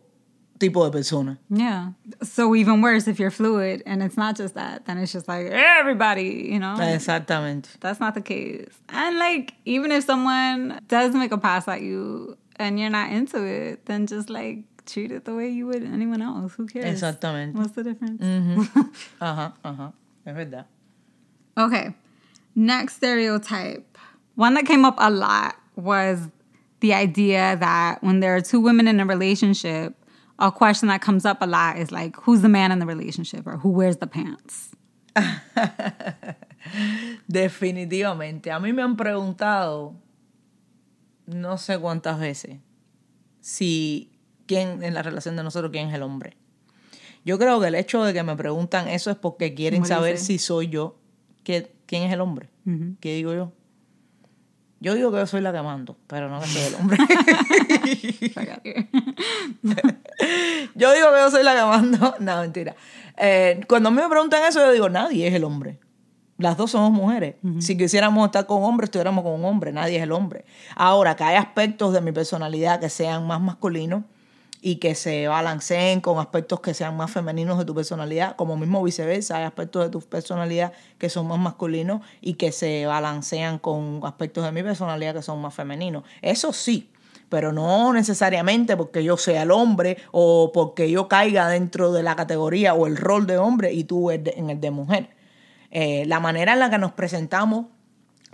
tipo 0.59 0.85
de 0.85 0.91
persona. 0.91 1.39
Yeah. 1.51 1.93
So 2.23 2.55
even 2.55 2.81
worse 2.81 3.09
if 3.09 3.19
you're 3.19 3.31
fluid 3.31 3.83
and 3.87 4.03
it's 4.03 4.17
not 4.17 4.37
just 4.37 4.55
that, 4.55 4.87
then 4.87 4.99
it's 4.99 5.13
just 5.13 5.29
like 5.29 5.47
everybody, 5.47 6.49
you 6.53 6.59
know? 6.59 6.77
Exactamente. 6.79 7.69
That's 7.81 8.01
not 8.01 8.15
the 8.15 8.21
case. 8.21 8.73
And 8.89 9.19
like 9.19 9.55
even 9.65 9.93
if 9.93 10.05
someone 10.05 10.81
does 10.89 11.15
make 11.15 11.33
a 11.33 11.39
pass 11.39 11.69
at 11.69 11.83
you 11.83 12.37
and 12.57 12.79
you're 12.79 12.91
not 12.91 13.11
into 13.11 13.43
it, 13.45 13.87
then 13.87 14.07
just 14.07 14.31
like 14.31 14.65
treat 14.87 15.11
it 15.11 15.25
the 15.25 15.35
way 15.35 15.49
you 15.49 15.67
would 15.67 15.83
anyone 15.83 16.23
else. 16.23 16.55
Who 16.55 16.67
cares? 16.67 16.87
Exactamente. 16.87 17.55
What's 17.55 17.73
the 17.73 17.85
difference? 17.85 18.23
Mm-hmm. 18.23 18.61
Ajá, 19.21 19.53
ajá. 19.65 19.93
Es 20.27 20.35
verdad. 20.35 20.65
Okay. 21.57 21.95
Next 22.55 22.97
stereotype. 22.97 23.99
One 24.37 24.55
that 24.55 24.67
came 24.67 24.85
up 24.85 24.97
a 24.99 25.11
lot 25.11 25.57
was 25.77 26.29
the 26.81 26.93
idea 26.93 27.57
that 27.61 28.03
when 28.03 28.21
there 28.21 28.35
are 28.37 28.41
two 28.41 28.61
women 28.61 28.89
in 28.89 29.01
a 29.01 29.07
relationship, 29.07 29.95
a 30.39 30.51
question 30.51 30.89
that 30.89 31.01
comes 31.01 31.25
up 31.25 31.39
a 31.41 31.47
lot 31.47 31.79
is 31.79 31.93
like, 31.93 32.17
who's 32.23 32.43
the 32.43 32.49
man 32.49 32.73
in 32.73 32.79
the 32.79 32.87
relationship 32.87 33.47
or 33.47 33.59
who 33.59 33.71
wears 33.71 33.99
the 33.99 34.07
pants? 34.07 34.71
Definitivamente. 37.31 38.51
A 38.51 38.59
mí 38.59 38.73
me 38.73 38.83
han 38.83 38.97
preguntado 38.97 39.95
no 41.27 41.57
sé 41.57 41.79
cuántas 41.79 42.19
veces 42.19 42.59
si 43.41 44.11
quién 44.47 44.83
en 44.83 44.95
la 44.95 45.03
relación 45.03 45.37
de 45.37 45.43
nosotros 45.43 45.71
quién 45.71 45.89
es 45.89 45.95
el 45.95 46.03
hombre. 46.03 46.37
Yo 47.25 47.39
creo 47.39 47.61
que 47.61 47.69
el 47.69 47.75
hecho 47.75 48.03
de 48.05 48.13
que 48.13 48.23
me 48.23 48.37
preguntan 48.37 48.89
eso 48.89 49.11
es 49.11 49.17
porque 49.17 49.55
quieren 49.55 49.87
saber 49.87 50.19
si 50.19 50.39
soy 50.39 50.69
yo, 50.69 50.99
que, 51.43 51.75
quién 51.87 52.03
es 52.03 52.13
el 52.13 52.21
hombre. 52.21 52.51
¿Qué 53.01 53.15
digo 53.15 53.33
yo? 53.33 53.53
Yo 54.85 54.95
digo 54.95 55.11
que 55.11 55.17
yo 55.17 55.27
soy 55.27 55.41
la 55.41 55.51
que 55.51 55.63
mando, 55.63 55.97
pero 56.07 56.29
no 56.29 56.39
que 56.41 56.47
soy 56.47 56.63
el 56.63 56.75
hombre. 56.75 56.99
Yo 60.75 60.93
digo 60.93 61.11
que 61.11 61.19
yo 61.21 61.31
soy 61.31 61.43
la 61.43 61.55
que 61.55 61.63
mando. 61.63 62.15
No, 62.21 62.41
mentira. 62.43 62.77
Eh, 63.17 63.63
cuando 63.67 63.89
a 63.89 63.93
mí 63.93 64.03
me 64.03 64.09
preguntan 64.11 64.45
eso, 64.45 64.61
yo 64.61 64.73
digo, 64.73 64.91
nadie 64.91 65.27
es 65.27 65.33
el 65.33 65.45
hombre. 65.45 65.79
Las 66.37 66.59
dos 66.59 66.73
somos 66.73 66.91
mujeres. 66.91 67.37
Si 67.61 67.79
quisiéramos 67.79 68.27
estar 68.27 68.45
con 68.45 68.63
hombres, 68.63 68.89
estuviéramos 68.89 69.25
con 69.25 69.33
un 69.33 69.47
hombre. 69.47 69.73
Nadie 69.73 69.97
es 69.97 70.03
el 70.03 70.13
hombre. 70.13 70.45
Ahora, 70.77 71.17
que 71.17 71.25
hay 71.25 71.37
aspectos 71.37 71.95
de 71.95 72.03
mi 72.03 72.13
personalidad 72.13 72.79
que 72.79 72.91
sean 72.91 73.27
más 73.27 73.41
masculinos 73.41 74.03
y 74.67 74.77
que 74.77 74.95
se 74.95 75.29
balanceen 75.29 76.01
con 76.01 76.19
aspectos 76.19 76.61
que 76.61 76.73
sean 76.73 76.97
más 76.97 77.11
femeninos 77.11 77.59
de 77.59 77.67
tu 77.67 77.75
personalidad, 77.75 78.35
como 78.35 78.57
mismo 78.57 78.83
viceversa, 78.83 79.37
hay 79.37 79.45
aspectos 79.45 79.85
de 79.85 79.91
tu 79.91 80.01
personalidad 80.01 80.73
que 80.97 81.11
son 81.11 81.29
más 81.29 81.39
masculinos 81.39 82.01
y 82.23 82.35
que 82.35 82.51
se 82.51 82.87
balancean 82.87 83.59
con 83.59 84.01
aspectos 84.05 84.43
de 84.43 84.53
mi 84.53 84.63
personalidad 84.63 85.15
que 85.15 85.21
son 85.21 85.39
más 85.43 85.53
femeninos. 85.53 86.05
Eso 86.23 86.55
sí, 86.55 86.91
pero 87.29 87.53
no 87.53 87.93
necesariamente 87.93 88.75
porque 88.75 89.05
yo 89.05 89.19
sea 89.19 89.43
el 89.43 89.51
hombre 89.51 89.99
o 90.13 90.51
porque 90.55 90.91
yo 90.91 91.09
caiga 91.09 91.47
dentro 91.49 91.93
de 91.93 92.03
la 92.03 92.17
categoría 92.17 92.73
o 92.73 92.87
el 92.87 92.97
rol 92.97 93.27
de 93.27 93.37
hombre 93.37 93.75
y 93.75 93.85
tú 93.85 94.11
en 94.11 94.49
el 94.49 94.63
de 94.63 94.71
mujer. 94.71 95.11
Eh, 95.73 96.05
la 96.07 96.21
manera 96.21 96.55
en 96.55 96.61
la 96.61 96.71
que 96.71 96.79
nos 96.79 96.93
presentamos, 96.93 97.67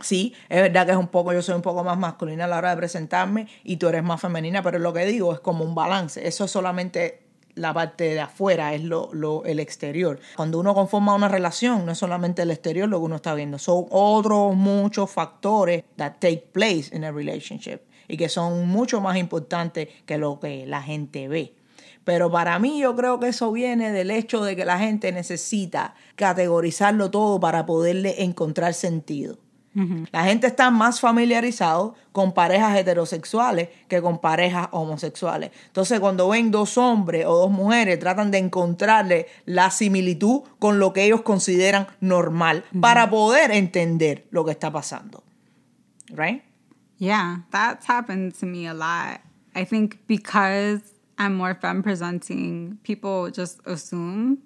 sí, 0.03 0.35
es 0.49 0.63
verdad 0.63 0.87
que 0.87 0.93
es 0.93 0.99
un 0.99 1.09
poco, 1.09 1.33
yo 1.33 1.43
soy 1.43 1.55
un 1.55 1.63
poco 1.63 1.85
más 1.85 1.99
masculina 1.99 2.45
a 2.45 2.49
la 2.49 2.59
hora 2.59 2.71
de 2.71 2.77
presentarme 2.77 3.49
y 3.65 3.77
tú 3.77 3.89
eres 3.89 4.03
más 4.03 4.21
femenina, 4.21 4.63
pero 4.63 4.79
lo 4.79 4.93
que 4.93 5.07
digo 5.07 5.33
es 5.33 5.41
como 5.41 5.65
un 5.65 5.75
balance. 5.75 6.27
Eso 6.27 6.45
es 6.45 6.51
solamente 6.51 7.21
la 7.55 7.75
parte 7.75 8.05
de 8.05 8.21
afuera, 8.21 8.75
es 8.75 8.83
lo, 8.83 9.45
el 9.45 9.61
exterior. 9.61 10.19
Cuando 10.37 10.59
uno 10.59 10.75
conforma 10.75 11.15
una 11.15 11.29
relación, 11.29 11.85
no 11.87 11.93
es 11.93 11.99
solamente 11.99 12.43
el 12.43 12.51
exterior 12.51 12.89
lo 12.89 12.99
que 12.99 13.05
uno 13.05 13.17
está 13.17 13.35
viendo, 13.35 13.59
son 13.59 13.87
otros 13.91 14.55
muchos 14.57 15.11
factores 15.11 15.85
that 15.97 16.15
take 16.19 16.49
place 16.53 16.95
in 16.95 17.05
a 17.05 17.13
relationship 17.13 17.81
y 18.09 18.17
que 18.17 18.29
son 18.29 18.67
mucho 18.69 19.01
más 19.01 19.17
importantes 19.17 19.89
que 20.07 20.19
lo 20.19 20.41
que 20.41 20.67
la 20.67 20.83
gente 20.83 21.29
ve. 21.29 21.55
Pero 22.05 22.31
para 22.31 22.59
mí 22.59 22.81
yo 22.81 22.97
creo 22.97 23.21
que 23.21 23.29
eso 23.29 23.53
viene 23.53 23.93
del 23.93 24.11
hecho 24.11 24.43
de 24.43 24.57
que 24.57 24.65
la 24.65 24.79
gente 24.79 25.13
necesita 25.13 25.95
categorizarlo 26.17 27.11
todo 27.11 27.39
para 27.39 27.67
poderle 27.67 28.23
encontrar 28.23 28.75
sentido. 28.75 29.39
La 29.73 30.25
gente 30.25 30.49
está 30.49 30.71
más 30.71 31.01
familiarizado 31.01 31.95
con 32.11 32.33
parejas 32.33 32.77
heterosexuales 32.77 33.69
que 33.87 34.03
con 34.03 34.21
parejas 34.21 34.69
homosexuales. 34.73 35.53
Entonces, 35.69 36.01
cuando 36.01 36.29
ven 36.29 36.51
dos 36.51 36.77
hombres 36.77 37.25
o 37.27 37.37
dos 37.37 37.51
mujeres, 37.51 37.99
tratan 38.01 38.33
de 38.33 38.39
encontrarle 38.39 39.27
la 39.47 39.71
similitud 39.71 40.43
con 40.59 40.81
lo 40.81 40.93
que 40.93 41.05
ellos 41.05 41.23
consideran 41.23 41.87
normal 42.01 42.65
para 42.81 43.09
poder 43.11 43.53
entender 43.53 44.27
lo 44.31 44.45
que 44.45 44.51
está 44.51 44.73
pasando. 44.73 45.23
Right? 46.11 46.43
Yeah, 46.99 47.45
that's 47.53 47.89
happened 47.89 48.35
to 48.41 48.47
me 48.47 48.67
a 48.67 48.75
lot. 48.75 49.21
I 49.55 49.65
think 49.65 49.99
because 50.09 50.81
I'm 51.17 51.35
more 51.37 51.55
femme 51.55 51.83
presenting, 51.83 52.79
people 52.83 53.31
just 53.31 53.61
assume 53.67 54.39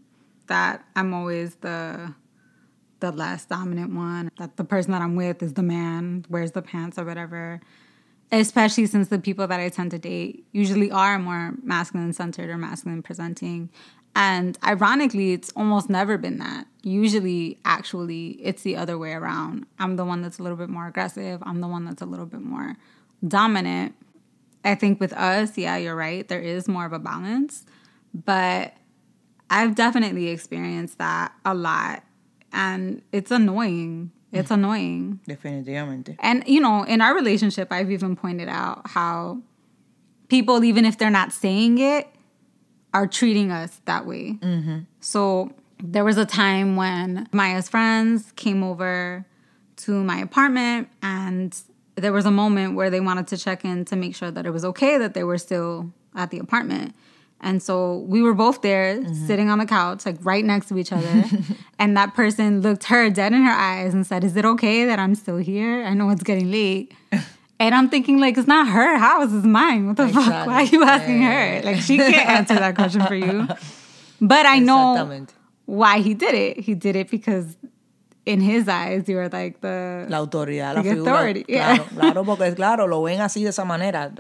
that 0.49 0.85
I'm 0.95 1.15
always 1.15 1.57
the 1.57 2.15
the 3.01 3.13
less 3.13 3.45
dominant 3.45 3.95
one, 3.95 4.31
that 4.39 4.57
the 4.57 4.65
person 4.65 4.93
that 4.93 5.03
I'm 5.03 5.17
with 5.17 5.43
is 5.43 5.55
the 5.55 5.63
man, 5.63 6.25
wears 6.29 6.53
the 6.53 6.63
pants 6.63 6.99
or 6.99 7.05
whatever. 7.05 7.61
Especially 8.33 8.87
since 8.87 9.09
the 9.09 9.19
people 9.19 9.47
that 9.47 9.61
I 9.61 9.69
tend 9.69 9.91
to 9.93 9.99
date 9.99 10.47
usually 10.53 10.91
are 10.91 11.19
more 11.19 11.55
masculine 11.63 12.13
centered 12.13 12.51
or 12.51 12.57
masculine 12.57 13.03
presenting. 13.03 13.71
And 14.17 14.57
ironically, 14.65 15.33
it's 15.33 15.51
almost 15.57 15.91
never 15.91 16.17
been 16.17 16.39
that. 16.39 16.67
Usually, 16.83 17.59
actually, 17.65 18.31
it's 18.43 18.63
the 18.63 18.77
other 18.77 18.97
way 18.97 19.13
around. 19.13 19.67
I'm 19.79 19.97
the 19.97 20.05
one 20.05 20.23
that's 20.23 20.39
a 20.39 20.43
little 20.43 20.57
bit 20.57 20.69
more 20.69 20.87
aggressive. 20.87 21.43
I'm 21.45 21.61
the 21.61 21.69
one 21.69 21.85
that's 21.85 22.03
a 22.03 22.07
little 22.07 22.27
bit 22.27 22.41
more 22.41 22.77
dominant. 23.27 23.95
I 24.65 24.75
think 24.77 25.01
with 25.01 25.13
us, 25.13 25.59
yeah, 25.59 25.77
you're 25.77 25.97
right. 25.97 26.27
There 26.27 26.41
is 26.41 26.69
more 26.69 26.87
of 26.87 26.93
a 26.93 26.99
balance. 26.99 27.67
But 28.15 28.75
I've 29.51 29.75
definitely 29.75 30.29
experienced 30.29 30.99
that 30.99 31.33
a 31.45 31.55
lot. 31.55 32.05
And 32.55 33.03
it's 33.13 33.31
annoying. 33.31 34.13
It's 34.33 34.51
mm-hmm. 34.51 34.55
annoying. 34.55 35.21
Definitivamente. 35.29 36.17
And, 36.21 36.45
you 36.47 36.61
know, 36.61 36.85
in 36.85 37.01
our 37.01 37.15
relationship, 37.15 37.73
I've 37.73 37.91
even 37.91 38.17
pointed 38.17 38.49
out 38.49 38.89
how 38.89 39.43
people, 40.29 40.65
even 40.65 40.85
if 40.85 40.97
they're 40.97 41.11
not 41.11 41.33
saying 41.33 41.79
it, 41.79 42.09
are 42.95 43.07
treating 43.07 43.51
us 43.51 43.81
that 43.87 44.07
way. 44.07 44.39
Mm-hmm. 44.41 44.79
So 45.01 45.53
there 45.83 46.05
was 46.05 46.17
a 46.17 46.25
time 46.25 46.77
when 46.77 47.29
Maya's 47.33 47.69
friends 47.69 48.33
came 48.37 48.63
over 48.63 49.27
to 49.77 50.05
my 50.05 50.19
apartment, 50.19 50.89
and 51.03 51.57
there 51.97 52.13
was 52.13 52.25
a 52.25 52.31
moment 52.31 52.77
where 52.77 52.91
they 52.91 53.01
wanted 53.01 53.27
to 53.29 53.37
check 53.37 53.65
in 53.65 53.85
to 53.87 53.97
make 53.97 54.15
sure 54.15 54.31
that 54.31 54.47
it 54.47 54.51
was 54.51 54.65
okay 54.65 54.97
that 54.99 55.15
they 55.15 55.25
were 55.25 55.39
still 55.39 55.93
at 56.15 56.31
the 56.31 56.39
apartment. 56.39 56.95
And 57.45 57.63
so 57.63 57.99
we 58.09 58.23
were 58.23 58.33
both 58.33 58.63
there 58.63 59.05
sitting 59.27 59.51
on 59.51 59.59
the 59.59 59.67
couch, 59.67 60.07
like 60.07 60.17
right 60.23 60.45
next 60.45 60.69
to 60.71 60.79
each 60.79 60.93
other. 60.93 61.25
and 61.79 61.95
that 61.97 62.15
person 62.15 62.63
looked 62.63 62.85
her 62.85 63.11
dead 63.11 63.35
in 63.35 63.43
her 63.43 63.53
eyes 63.53 63.93
and 63.93 64.07
said, 64.07 64.25
Is 64.25 64.35
it 64.35 64.47
okay 64.47 64.87
that 64.87 64.99
I'm 64.99 65.15
still 65.15 65.37
here? 65.37 65.85
I 65.85 65.93
know 65.93 66.09
it's 66.11 66.25
getting 66.25 66.51
late. 66.51 66.93
And 67.61 67.73
I'm 67.73 67.89
thinking, 67.89 68.19
like, 68.19 68.37
it's 68.37 68.49
not 68.49 68.67
her 68.67 68.99
house, 68.99 69.33
it's 69.33 69.47
mine. 69.47 69.87
What 69.87 69.97
the 69.97 70.09
fuck? 70.09 70.47
Why 70.49 70.55
are 70.55 70.65
you 70.65 70.83
asking 70.83 71.23
her? 71.23 71.63
Like, 71.63 71.77
she 71.77 71.97
can't 71.97 72.29
answer 72.29 72.55
that 72.57 72.75
question 72.75 73.07
for 73.07 73.15
you. 73.15 73.47
But 74.21 74.45
I 74.45 74.59
know 74.59 75.25
why 75.65 76.01
he 76.01 76.15
did 76.15 76.35
it. 76.35 76.59
He 76.59 76.75
did 76.75 76.97
it 76.97 77.09
because 77.09 77.57
in 78.27 78.41
his 78.41 78.67
eyes, 78.69 79.07
you 79.07 79.17
were 79.17 79.29
like 79.29 79.59
the. 79.61 80.07
La 80.09 80.19
autoridad, 80.19 80.75
la 80.75 80.83
The 80.83 80.91
figura. 80.91 81.13
authority, 81.13 81.45
yeah. 81.47 81.75
Claro, 81.75 81.85
claro, 81.95 82.25
porque 82.25 82.55
claro, 82.55 82.87
lo 82.87 83.03
ven 83.03 83.21
así 83.21 83.43
de 83.43 83.51
esa 83.51 83.65
manera. 83.65 84.11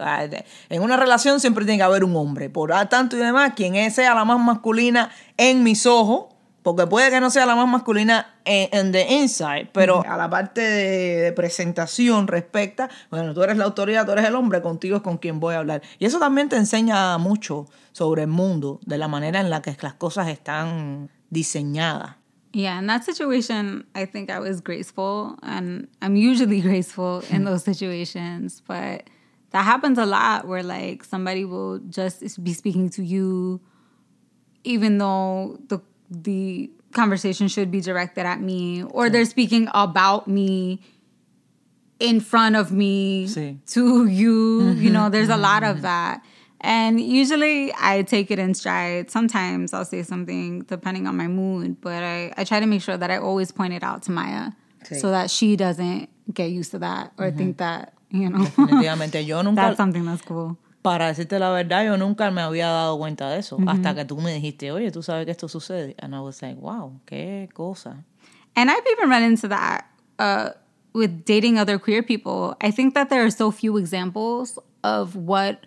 En 0.68 0.82
una 0.82 0.96
relación 0.96 1.40
siempre 1.40 1.64
tiene 1.64 1.78
que 1.78 1.84
haber 1.84 2.04
un 2.04 2.14
hombre. 2.16 2.50
Por 2.50 2.72
ah, 2.72 2.88
tanto 2.88 3.16
y 3.16 3.20
demás, 3.20 3.52
quien 3.56 3.90
sea 3.90 4.14
la 4.14 4.24
más 4.24 4.38
masculina 4.38 5.10
en 5.36 5.62
mis 5.62 5.86
ojos, 5.86 6.26
porque 6.62 6.86
puede 6.86 7.10
que 7.10 7.20
no 7.20 7.30
sea 7.30 7.46
la 7.46 7.56
más 7.56 7.68
masculina 7.68 8.34
en, 8.44 8.68
en 8.72 8.92
the 8.92 9.14
inside, 9.14 9.68
pero 9.72 10.02
a 10.06 10.16
la 10.16 10.30
parte 10.30 10.60
de, 10.60 11.20
de 11.22 11.32
presentación 11.32 12.26
respecta, 12.26 12.88
bueno, 13.10 13.34
tú 13.34 13.42
eres 13.42 13.56
la 13.58 13.64
autoridad, 13.64 14.06
tú 14.06 14.12
eres 14.12 14.24
el 14.26 14.34
hombre, 14.34 14.62
contigo 14.62 14.96
es 14.96 15.02
con 15.02 15.18
quien 15.18 15.40
voy 15.40 15.54
a 15.54 15.58
hablar. 15.58 15.82
Y 15.98 16.06
eso 16.06 16.18
también 16.18 16.48
te 16.48 16.56
enseña 16.56 17.16
mucho 17.18 17.66
sobre 17.92 18.22
el 18.22 18.28
mundo, 18.28 18.80
de 18.84 18.98
la 18.98 19.08
manera 19.08 19.40
en 19.40 19.50
la 19.50 19.60
que 19.62 19.76
las 19.80 19.94
cosas 19.94 20.28
están 20.28 21.10
diseñadas. 21.30 22.16
Yeah, 22.54 22.78
in 22.78 22.86
that 22.86 23.04
situation, 23.04 23.84
I 23.96 24.04
think 24.04 24.30
I 24.30 24.38
was 24.38 24.60
graceful, 24.60 25.36
and 25.42 25.88
I'm 26.00 26.14
usually 26.14 26.60
graceful 26.68 27.22
in 27.28 27.44
those 27.44 27.64
situations. 27.64 28.62
But 28.66 29.10
that 29.50 29.64
happens 29.64 29.98
a 29.98 30.06
lot 30.06 30.46
where, 30.46 30.62
like, 30.62 31.04
somebody 31.04 31.44
will 31.44 31.80
just 31.80 32.42
be 32.42 32.52
speaking 32.52 32.88
to 32.90 33.02
you, 33.02 33.60
even 34.62 34.98
though 34.98 35.58
the 35.68 35.80
the 36.10 36.70
conversation 36.92 37.48
should 37.48 37.72
be 37.72 37.80
directed 37.80 38.24
at 38.24 38.40
me, 38.40 38.84
or 38.84 39.10
they're 39.10 39.24
speaking 39.24 39.68
about 39.74 40.28
me 40.28 40.80
in 41.98 42.20
front 42.20 42.54
of 42.54 42.70
me 42.70 43.26
Sí. 43.26 43.58
to 43.66 44.06
you. 44.06 44.70
You 44.72 44.90
know, 44.90 45.08
there's 45.08 45.28
a 45.28 45.36
lot 45.36 45.64
of 45.64 45.76
mm-hmm. 45.76 45.82
that. 45.82 46.24
And 46.66 46.98
usually 46.98 47.72
I 47.78 48.02
take 48.02 48.30
it 48.30 48.38
in 48.38 48.54
stride. 48.54 49.10
Sometimes 49.10 49.74
I'll 49.74 49.84
say 49.84 50.02
something 50.02 50.62
depending 50.62 51.06
on 51.06 51.14
my 51.14 51.28
mood, 51.28 51.76
but 51.82 52.02
I, 52.02 52.32
I 52.38 52.44
try 52.44 52.58
to 52.58 52.66
make 52.66 52.80
sure 52.80 52.96
that 52.96 53.10
I 53.10 53.18
always 53.18 53.52
point 53.52 53.74
it 53.74 53.82
out 53.82 54.02
to 54.04 54.10
Maya 54.12 54.52
Sí. 54.84 54.96
so 55.00 55.10
that 55.10 55.30
she 55.30 55.56
doesn't 55.56 56.08
get 56.32 56.50
used 56.50 56.70
to 56.72 56.78
that 56.78 57.12
or 57.18 57.30
think 57.30 57.58
that, 57.58 57.92
you 58.10 58.28
know, 58.30 58.44
Definitivamente, 58.44 59.24
yo 59.26 59.42
nunca, 59.44 59.60
that's 59.60 59.76
something 59.76 60.04
that's 60.06 60.22
cool. 60.22 60.56
Para 60.82 61.06
decirte 61.12 61.38
la 61.38 61.50
verdad, 61.52 61.84
yo 61.84 61.96
nunca 61.96 62.30
me 62.30 62.40
había 62.42 62.66
dado 62.66 62.98
cuenta 62.98 63.28
de 63.30 63.38
eso. 63.38 63.58
Hasta 63.66 63.94
que 63.94 64.04
tú 64.04 64.16
me 64.20 64.32
dijiste, 64.34 64.70
oye, 64.72 64.90
tú 64.90 65.02
sabes 65.02 65.24
que 65.26 65.30
esto 65.32 65.48
sucede. 65.48 65.94
And 65.98 66.14
I 66.14 66.20
was 66.20 66.40
like, 66.42 66.56
wow, 66.60 66.92
qué 67.06 67.48
cosa. 67.54 68.04
And 68.56 68.70
I've 68.70 68.86
even 68.92 69.08
run 69.10 69.22
into 69.22 69.48
that 69.48 69.86
uh, 70.18 70.50
with 70.94 71.24
dating 71.24 71.58
other 71.58 71.78
queer 71.78 72.02
people. 72.02 72.54
I 72.60 72.70
think 72.70 72.94
that 72.94 73.08
there 73.10 73.24
are 73.24 73.30
so 73.30 73.50
few 73.50 73.76
examples 73.78 74.58
of 74.82 75.16
what 75.16 75.64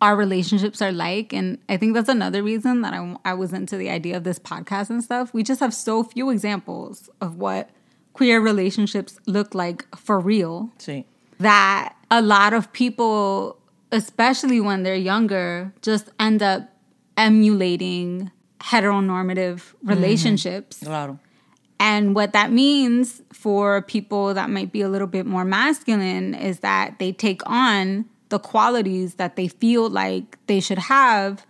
our 0.00 0.16
relationships 0.16 0.80
are 0.80 0.92
like. 0.92 1.32
And 1.32 1.58
I 1.68 1.76
think 1.76 1.94
that's 1.94 2.08
another 2.08 2.42
reason 2.42 2.80
that 2.82 2.94
I, 2.94 3.16
I 3.24 3.34
was 3.34 3.52
into 3.52 3.76
the 3.76 3.90
idea 3.90 4.16
of 4.16 4.24
this 4.24 4.38
podcast 4.38 4.90
and 4.90 5.02
stuff. 5.02 5.34
We 5.34 5.42
just 5.42 5.60
have 5.60 5.74
so 5.74 6.02
few 6.02 6.30
examples 6.30 7.10
of 7.20 7.36
what 7.36 7.70
queer 8.12 8.40
relationships 8.40 9.18
look 9.26 9.54
like 9.54 9.84
for 9.96 10.18
real 10.18 10.70
Sí. 10.78 11.04
that 11.38 11.94
a 12.10 12.22
lot 12.22 12.52
of 12.52 12.72
people, 12.72 13.58
especially 13.92 14.60
when 14.60 14.82
they're 14.82 14.94
younger, 14.94 15.72
just 15.82 16.10
end 16.18 16.42
up 16.42 16.68
emulating 17.16 18.30
heteronormative 18.60 19.56
mm-hmm. 19.56 19.88
relationships. 19.88 20.80
Claro. 20.82 21.18
And 21.78 22.14
what 22.14 22.34
that 22.34 22.52
means 22.52 23.22
for 23.32 23.80
people 23.80 24.34
that 24.34 24.50
might 24.50 24.70
be 24.70 24.82
a 24.82 24.88
little 24.88 25.06
bit 25.06 25.24
more 25.24 25.46
masculine 25.46 26.34
is 26.34 26.60
that 26.60 26.98
they 26.98 27.10
take 27.10 27.40
on 27.48 28.04
the 28.30 28.38
qualities 28.38 29.14
that 29.16 29.36
they 29.36 29.48
feel 29.48 29.88
like 29.88 30.38
they 30.46 30.60
should 30.60 30.78
have 30.78 31.44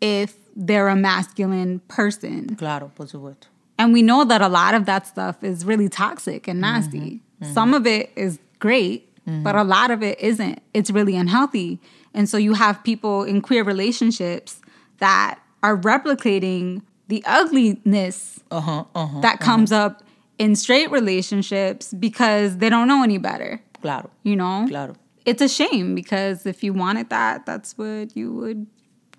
if 0.00 0.36
they're 0.56 0.88
a 0.88 0.96
masculine 0.96 1.80
person. 1.88 2.56
Claro, 2.56 2.90
por 2.94 3.06
supuesto. 3.06 3.46
And 3.78 3.92
we 3.92 4.02
know 4.02 4.24
that 4.24 4.40
a 4.40 4.48
lot 4.48 4.74
of 4.74 4.86
that 4.86 5.06
stuff 5.06 5.42
is 5.42 5.64
really 5.64 5.88
toxic 5.88 6.48
and 6.48 6.60
nasty. 6.60 6.98
Mm-hmm. 6.98 7.44
Mm-hmm. 7.44 7.52
Some 7.52 7.74
of 7.74 7.86
it 7.86 8.12
is 8.16 8.38
great, 8.58 9.14
mm-hmm. 9.26 9.42
but 9.42 9.56
a 9.56 9.64
lot 9.64 9.90
of 9.90 10.02
it 10.02 10.20
isn't. 10.20 10.62
It's 10.72 10.90
really 10.90 11.16
unhealthy. 11.16 11.80
And 12.14 12.28
so 12.28 12.36
you 12.36 12.54
have 12.54 12.82
people 12.84 13.24
in 13.24 13.40
queer 13.40 13.64
relationships 13.64 14.60
that 14.98 15.40
are 15.62 15.76
replicating 15.76 16.82
the 17.08 17.22
ugliness 17.26 18.40
Ajá, 18.50 18.86
ajá. 18.94 19.22
that 19.22 19.34
uh-huh. 19.34 19.44
comes 19.44 19.72
up 19.72 20.02
in 20.38 20.54
straight 20.56 20.90
relationships 20.90 21.92
because 21.94 22.58
they 22.58 22.68
don't 22.68 22.88
know 22.88 23.02
any 23.02 23.18
better, 23.18 23.60
Claro, 23.80 24.10
you 24.22 24.36
know? 24.36 24.66
claro. 24.68 24.94
It's 25.24 25.42
a 25.42 25.48
shame 25.48 25.94
because 25.94 26.46
if 26.46 26.64
you 26.64 26.72
wanted 26.72 27.10
that, 27.10 27.46
that's 27.46 27.76
what 27.78 28.16
you 28.16 28.32
would 28.32 28.66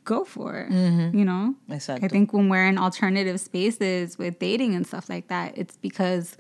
go 0.03 0.25
for, 0.25 0.67
mm-hmm. 0.69 1.17
you 1.17 1.25
know? 1.25 1.55
I 1.69 1.79
think 2.07 2.33
when 2.33 2.50
we're 2.50 2.67
in 2.67 2.77
alternative 2.77 3.39
spaces 3.39 4.17
with 4.17 4.39
dating 4.39 4.75
and 4.75 4.86
stuff 4.86 5.10
like 5.10 5.27
that, 5.29 5.57
it's 5.57 5.77
because 5.77 6.38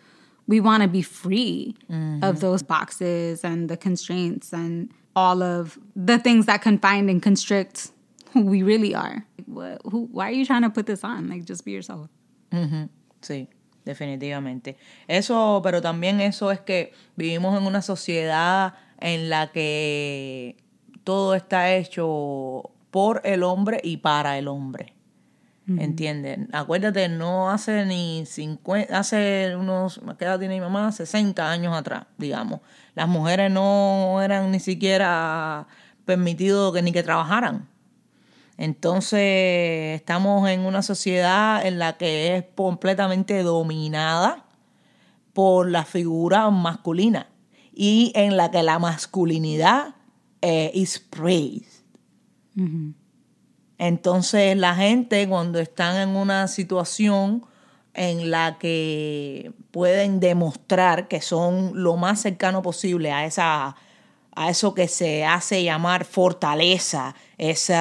we 0.47 0.59
want 0.59 0.83
to 0.83 0.89
be 0.89 1.01
free 1.01 1.75
of 1.89 1.95
mm-hmm. 1.95 2.39
those 2.39 2.63
boxes 2.63 3.43
and 3.43 3.69
the 3.69 3.77
constraints 3.77 4.51
and 4.53 4.91
all 5.15 5.41
of 5.41 5.79
the 5.95 6.19
things 6.19 6.45
that 6.47 6.61
confine 6.61 7.07
and 7.09 7.21
constrict 7.21 7.91
who 8.31 8.41
we 8.41 8.63
really 8.63 8.93
are. 8.95 9.25
What, 9.45 9.81
who, 9.89 10.09
why 10.11 10.29
are 10.29 10.33
you 10.33 10.45
trying 10.45 10.63
to 10.63 10.69
put 10.69 10.85
this 10.85 11.03
on? 11.03 11.29
Like, 11.29 11.45
just 11.45 11.63
be 11.63 11.71
yourself. 11.71 12.09
Ujú, 12.51 12.89
Sí, 13.21 13.47
definitivamente. 13.85 14.77
Eso, 15.07 15.61
pero 15.63 15.81
también 15.81 16.19
eso 16.19 16.51
es 16.51 16.59
que 16.59 16.93
vivimos 17.15 17.57
en 17.57 17.65
una 17.65 17.81
sociedad 17.81 18.73
en 19.03 19.29
la 19.29 19.51
que 19.51 20.55
todo 21.03 21.35
está 21.35 21.73
hecho 21.73 22.71
por 22.89 23.21
el 23.25 23.43
hombre 23.43 23.81
y 23.83 23.97
para 23.97 24.37
el 24.37 24.47
hombre. 24.47 24.93
¿Entiendes? 25.65 26.39
Acuérdate, 26.51 27.07
no 27.07 27.49
hace 27.49 27.85
ni 27.85 28.25
50, 28.25 28.97
hace 28.97 29.55
unos, 29.57 30.01
¿qué 30.19 30.25
edad 30.25 30.37
tiene 30.37 30.55
mi 30.55 30.61
mamá? 30.61 30.91
60 30.91 31.49
años 31.49 31.73
atrás, 31.73 32.05
digamos. 32.17 32.59
Las 32.95 33.07
mujeres 33.07 33.49
no 33.49 34.21
eran 34.21 34.51
ni 34.51 34.59
siquiera 34.59 35.67
permitido 36.03 36.73
que 36.73 36.81
ni 36.81 36.91
que 36.91 37.01
trabajaran. 37.01 37.69
Entonces, 38.57 39.95
estamos 39.95 40.49
en 40.49 40.61
una 40.61 40.81
sociedad 40.81 41.65
en 41.65 41.79
la 41.79 41.93
que 41.97 42.35
es 42.35 42.45
completamente 42.55 43.41
dominada 43.41 44.45
por 45.33 45.69
la 45.69 45.85
figura 45.85 46.49
masculina 46.49 47.27
y 47.73 48.11
en 48.15 48.37
la 48.37 48.51
que 48.51 48.63
la 48.63 48.79
masculinidad 48.79 49.95
eh, 50.41 50.71
is 50.73 50.99
praised. 50.99 51.83
Entonces, 53.77 54.55
la 54.55 54.75
gente 54.75 55.27
cuando 55.27 55.59
están 55.59 55.97
en 55.97 56.15
una 56.15 56.47
situación 56.47 57.45
en 57.95 58.31
la 58.31 58.57
que 58.59 59.51
pueden 59.71 60.19
demostrar 60.19 61.07
que 61.07 61.21
son 61.21 61.71
lo 61.83 61.97
más 61.97 62.21
cercano 62.21 62.61
posible 62.61 63.11
a 63.11 63.25
esa 63.25 63.75
a 64.35 64.49
eso 64.49 64.73
que 64.73 64.87
se 64.87 65.25
hace 65.25 65.63
llamar 65.63 66.05
fortaleza, 66.05 67.15
ese 67.37 67.75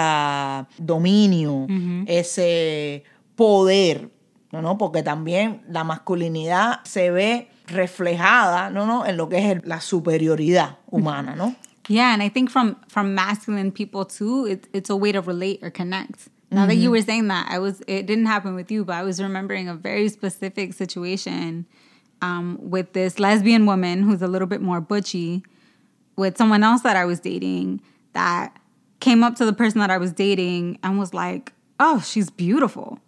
dominio, 0.76 1.66
ese 2.06 3.04
poder, 3.36 4.10
¿no? 4.50 4.60
¿no? 4.60 4.76
Porque 4.76 5.02
también 5.02 5.62
la 5.68 5.82
masculinidad 5.82 6.80
se 6.84 7.10
ve 7.10 7.48
reflejada, 7.72 8.70
¿no? 8.70 8.86
¿no? 8.86 9.04
En 9.06 9.16
lo 9.16 9.28
que 9.28 9.38
es 9.38 9.44
el- 9.56 9.62
la 9.64 9.80
superioridad 9.80 10.76
humana, 10.90 11.34
¿no? 11.36 11.54
Yeah, 11.88 12.12
and 12.14 12.22
I 12.22 12.28
think 12.28 12.48
from 12.50 12.76
from 12.88 13.14
masculine 13.14 13.72
people 13.72 14.04
too, 14.04 14.46
it, 14.46 14.68
it's 14.72 14.88
a 14.90 14.96
way 14.96 15.10
to 15.12 15.20
relate 15.20 15.58
or 15.62 15.70
connect. 15.70 16.28
Now 16.50 16.66
that 16.66 16.76
you 16.76 16.90
were 16.90 17.00
saying 17.02 17.28
that, 17.28 17.46
I 17.50 17.58
was 17.58 17.80
it 17.88 18.06
didn't 18.06 18.26
happen 18.26 18.54
with 18.54 18.70
you, 18.70 18.84
but 18.84 18.94
I 18.94 19.02
was 19.02 19.20
remembering 19.20 19.68
a 19.68 19.74
very 19.74 20.08
specific 20.10 20.74
situation 20.74 21.64
um, 22.20 22.58
with 22.60 22.92
this 22.92 23.18
lesbian 23.18 23.64
woman 23.66 24.02
who's 24.02 24.22
a 24.22 24.28
little 24.28 24.46
bit 24.46 24.60
more 24.60 24.80
butchy, 24.80 25.42
with 26.16 26.36
someone 26.36 26.62
else 26.62 26.82
that 26.82 26.94
I 26.94 27.04
was 27.06 27.20
dating 27.20 27.80
that 28.12 28.54
came 29.00 29.24
up 29.24 29.34
to 29.36 29.44
the 29.46 29.52
person 29.54 29.80
that 29.80 29.90
I 29.90 29.96
was 29.98 30.12
dating 30.12 30.78
and 30.82 30.98
was 30.98 31.12
like, 31.14 31.52
"Oh, 31.80 32.00
she's 32.00 32.28
beautiful," 32.30 32.98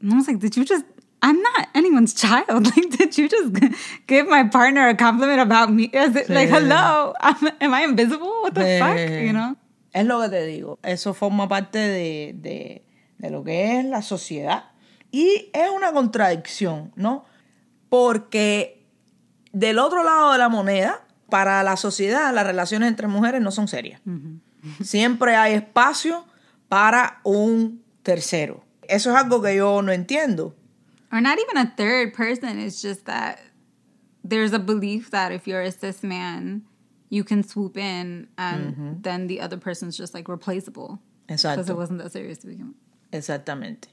and 0.00 0.12
I 0.12 0.16
was 0.16 0.28
like, 0.28 0.38
"Did 0.38 0.56
you 0.56 0.64
just?" 0.64 0.84
I'm 1.20 1.40
not 1.42 1.68
anyone's 1.74 2.14
child. 2.14 2.66
Like, 2.76 2.90
did 2.96 3.18
you 3.18 3.28
just 3.28 3.52
give 4.06 4.28
my 4.28 4.44
partner 4.44 4.88
a 4.88 4.94
compliment 4.94 5.40
about 5.40 5.72
me? 5.72 5.84
Is 5.92 6.14
it 6.16 6.28
like, 6.30 6.48
Sí. 6.48 6.54
hello? 6.54 7.12
am 7.20 7.36
am 7.60 7.74
I 7.74 7.84
invisible? 7.84 8.42
What 8.42 8.54
the 8.54 8.78
fuck? 8.78 8.96
Eh, 8.96 9.26
You 9.26 9.32
know? 9.32 9.56
Es 9.92 10.04
lo 10.06 10.20
que 10.20 10.28
te 10.28 10.46
digo. 10.46 10.78
Eso 10.82 11.14
forma 11.14 11.48
parte 11.48 11.78
de, 11.78 12.34
de- 12.36 12.82
de 13.18 13.30
lo 13.30 13.42
que 13.42 13.78
es 13.78 13.84
la 13.84 14.02
sociedad. 14.02 14.64
Y 15.10 15.50
es 15.52 15.70
una 15.74 15.92
contradicción, 15.92 16.92
¿no? 16.94 17.24
Porque 17.88 18.86
del 19.52 19.78
otro 19.78 20.04
lado 20.04 20.32
de 20.32 20.38
la 20.38 20.48
moneda, 20.48 21.04
para 21.30 21.62
la 21.62 21.76
sociedad, 21.76 22.32
las 22.32 22.46
relaciones 22.46 22.88
entre 22.88 23.08
mujeres 23.08 23.40
no 23.40 23.50
son 23.50 23.66
serias. 23.68 24.00
Siempre 24.82 25.36
hay 25.36 25.54
espacio 25.54 26.24
para 26.68 27.20
un 27.24 27.82
tercero. 28.02 28.62
Eso 28.82 29.10
es 29.10 29.16
algo 29.16 29.40
que 29.42 29.56
yo 29.56 29.82
no 29.82 29.92
entiendo. 29.92 30.54
Or 31.12 31.20
not 31.20 31.38
even 31.38 31.56
a 31.56 31.72
third 31.76 32.14
person. 32.14 32.58
It's 32.58 32.82
just 32.82 33.06
that 33.06 33.40
there's 34.22 34.52
a 34.52 34.58
belief 34.58 35.10
that 35.10 35.32
if 35.32 35.46
you're 35.46 35.62
a 35.62 35.70
cis 35.70 36.02
man, 36.02 36.62
you 37.08 37.24
can 37.24 37.42
swoop 37.42 37.76
in 37.76 38.28
and 38.36 38.74
mm-hmm. 38.74 38.92
then 39.00 39.26
the 39.26 39.40
other 39.40 39.56
person's 39.56 39.96
just 39.96 40.12
like 40.14 40.28
replaceable. 40.28 41.00
Because 41.26 41.68
it 41.68 41.76
wasn't 41.76 42.02
that 42.02 42.12
serious 42.12 42.38
to 42.38 42.46
begin 42.46 42.68
with. 42.68 42.76
Exactamente. 43.12 43.88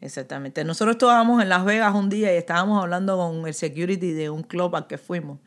Exactamente. 0.00 0.62
Nosotros 0.62 0.96
estábamos 0.96 1.42
en 1.42 1.48
Las 1.48 1.64
Vegas 1.64 1.94
un 1.94 2.10
día 2.10 2.32
y 2.32 2.36
estábamos 2.36 2.82
hablando 2.82 3.16
con 3.16 3.46
el 3.46 3.54
security 3.54 4.12
de 4.12 4.28
un 4.28 4.42
club 4.42 4.76
al 4.76 4.86
que 4.86 4.98
fuimos. 4.98 5.38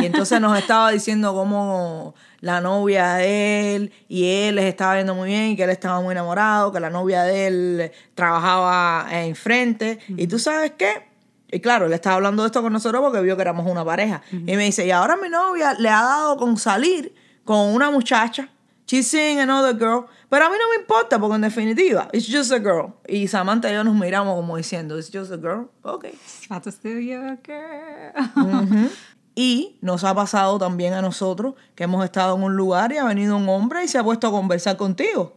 Y 0.00 0.04
entonces 0.04 0.40
nos 0.40 0.56
estaba 0.58 0.90
diciendo 0.90 1.34
cómo 1.34 2.14
la 2.40 2.60
novia 2.60 3.14
de 3.14 3.76
él 3.76 3.92
y 4.08 4.26
él 4.26 4.56
les 4.56 4.66
estaba 4.66 4.94
viendo 4.94 5.14
muy 5.14 5.30
bien 5.30 5.50
y 5.50 5.56
que 5.56 5.64
él 5.64 5.70
estaba 5.70 6.00
muy 6.00 6.12
enamorado, 6.12 6.70
que 6.70 6.80
la 6.80 6.90
novia 6.90 7.22
de 7.22 7.46
él 7.46 7.92
trabajaba 8.14 9.06
enfrente. 9.10 9.98
Y 10.08 10.26
tú 10.26 10.38
sabes 10.38 10.72
qué? 10.76 11.08
Y 11.50 11.60
claro, 11.60 11.86
él 11.86 11.92
estaba 11.92 12.16
hablando 12.16 12.42
de 12.42 12.48
esto 12.48 12.62
con 12.62 12.72
nosotros 12.72 13.00
porque 13.02 13.20
vio 13.20 13.36
que 13.36 13.42
éramos 13.42 13.66
una 13.66 13.84
pareja. 13.84 14.22
Y 14.32 14.56
me 14.56 14.64
dice, 14.64 14.86
y 14.86 14.90
ahora 14.90 15.16
mi 15.16 15.28
novia 15.28 15.74
le 15.74 15.88
ha 15.88 16.02
dado 16.02 16.36
con 16.36 16.56
salir 16.56 17.14
con 17.44 17.74
una 17.74 17.90
muchacha. 17.90 18.48
She's 18.86 19.06
seeing 19.08 19.40
another 19.40 19.72
girl. 19.72 20.06
Pero 20.28 20.46
a 20.46 20.50
mí 20.50 20.56
no 20.58 20.68
me 20.70 20.76
importa 20.76 21.18
porque 21.18 21.36
en 21.36 21.42
definitiva, 21.42 22.08
it's 22.12 22.26
just 22.26 22.52
a 22.52 22.58
girl. 22.58 22.94
Y 23.08 23.28
Samantha 23.28 23.70
y 23.70 23.74
yo 23.74 23.84
nos 23.84 23.94
miramos 23.94 24.36
como 24.36 24.56
diciendo, 24.56 24.98
it's 24.98 25.10
just 25.10 25.32
a 25.32 25.36
girl. 25.36 25.70
Ok. 25.82 26.06
About 26.50 26.64
to 26.64 26.70
steal 26.70 27.00
your 27.00 27.38
girl. 27.42 28.90
Y 29.36 29.78
nos 29.80 30.04
ha 30.04 30.14
pasado 30.14 30.58
también 30.58 30.94
a 30.94 31.02
nosotros 31.02 31.54
que 31.74 31.84
hemos 31.84 32.04
estado 32.04 32.36
en 32.36 32.42
un 32.44 32.56
lugar 32.56 32.92
y 32.92 32.98
ha 32.98 33.04
venido 33.04 33.36
un 33.36 33.48
hombre 33.48 33.82
y 33.82 33.88
se 33.88 33.98
ha 33.98 34.04
puesto 34.04 34.28
a 34.28 34.30
conversar 34.30 34.76
contigo. 34.76 35.36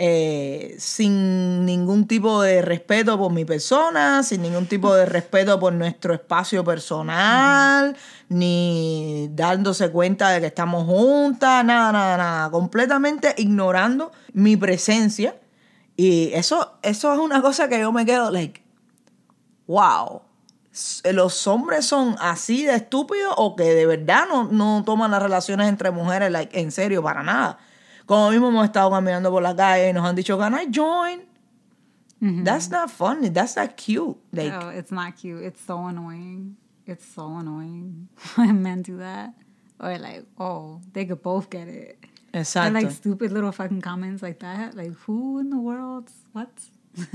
Eh, 0.00 0.76
sin 0.78 1.66
ningún 1.66 2.06
tipo 2.06 2.40
de 2.40 2.62
respeto 2.62 3.18
por 3.18 3.32
mi 3.32 3.44
persona, 3.44 4.22
sin 4.22 4.42
ningún 4.42 4.66
tipo 4.66 4.94
de 4.94 5.04
respeto 5.06 5.58
por 5.58 5.72
nuestro 5.72 6.14
espacio 6.14 6.62
personal, 6.62 7.96
ni 8.28 9.28
dándose 9.32 9.90
cuenta 9.90 10.30
de 10.30 10.40
que 10.40 10.46
estamos 10.46 10.84
juntas, 10.84 11.64
nada, 11.64 11.90
nada, 11.90 12.16
nada, 12.16 12.50
completamente 12.52 13.34
ignorando 13.38 14.12
mi 14.34 14.56
presencia. 14.56 15.34
Y 15.96 16.30
eso, 16.32 16.78
eso 16.82 17.12
es 17.12 17.18
una 17.18 17.42
cosa 17.42 17.68
que 17.68 17.80
yo 17.80 17.90
me 17.90 18.06
quedo, 18.06 18.30
like, 18.30 18.62
wow, 19.66 20.22
los 21.10 21.44
hombres 21.48 21.86
son 21.86 22.14
así 22.20 22.64
de 22.64 22.76
estúpidos 22.76 23.34
o 23.36 23.56
que 23.56 23.64
de 23.64 23.86
verdad 23.86 24.26
no, 24.28 24.44
no 24.44 24.84
toman 24.84 25.10
las 25.10 25.20
relaciones 25.20 25.68
entre 25.68 25.90
mujeres 25.90 26.30
like, 26.30 26.56
en 26.56 26.70
serio 26.70 27.02
para 27.02 27.24
nada. 27.24 27.58
Como 28.08 28.30
mismo 28.30 28.48
hemos 28.48 28.64
estado 28.64 28.90
caminando 28.90 29.30
por 29.30 29.42
la 29.42 29.54
calle 29.54 29.90
y 29.90 29.92
nos 29.92 30.02
han 30.06 30.16
dicho, 30.16 30.38
can 30.38 30.54
I 30.54 30.66
join? 30.74 31.20
Mm-hmm. 32.22 32.42
That's 32.42 32.70
not 32.70 32.90
funny, 32.90 33.28
that's 33.28 33.54
not 33.54 33.76
cute. 33.76 34.16
Like, 34.32 34.54
oh, 34.54 34.70
it's 34.70 34.90
not 34.90 35.14
cute. 35.14 35.42
It's 35.42 35.60
so 35.60 35.84
annoying. 35.84 36.56
It's 36.86 37.04
so 37.04 37.36
annoying 37.36 38.08
when 38.36 38.62
men 38.62 38.80
do 38.80 38.96
that. 38.96 39.34
Or 39.78 39.98
like, 39.98 40.24
oh, 40.40 40.80
they 40.94 41.04
could 41.04 41.22
both 41.22 41.50
get 41.50 41.68
it. 41.68 41.98
Exacto. 42.32 42.64
And 42.64 42.74
like 42.76 42.90
stupid 42.92 43.30
little 43.30 43.52
fucking 43.52 43.82
comments 43.82 44.22
like 44.22 44.38
that. 44.38 44.74
Like, 44.74 44.94
who 45.04 45.38
in 45.38 45.50
the 45.50 45.58
world, 45.58 46.10
what 46.32 46.48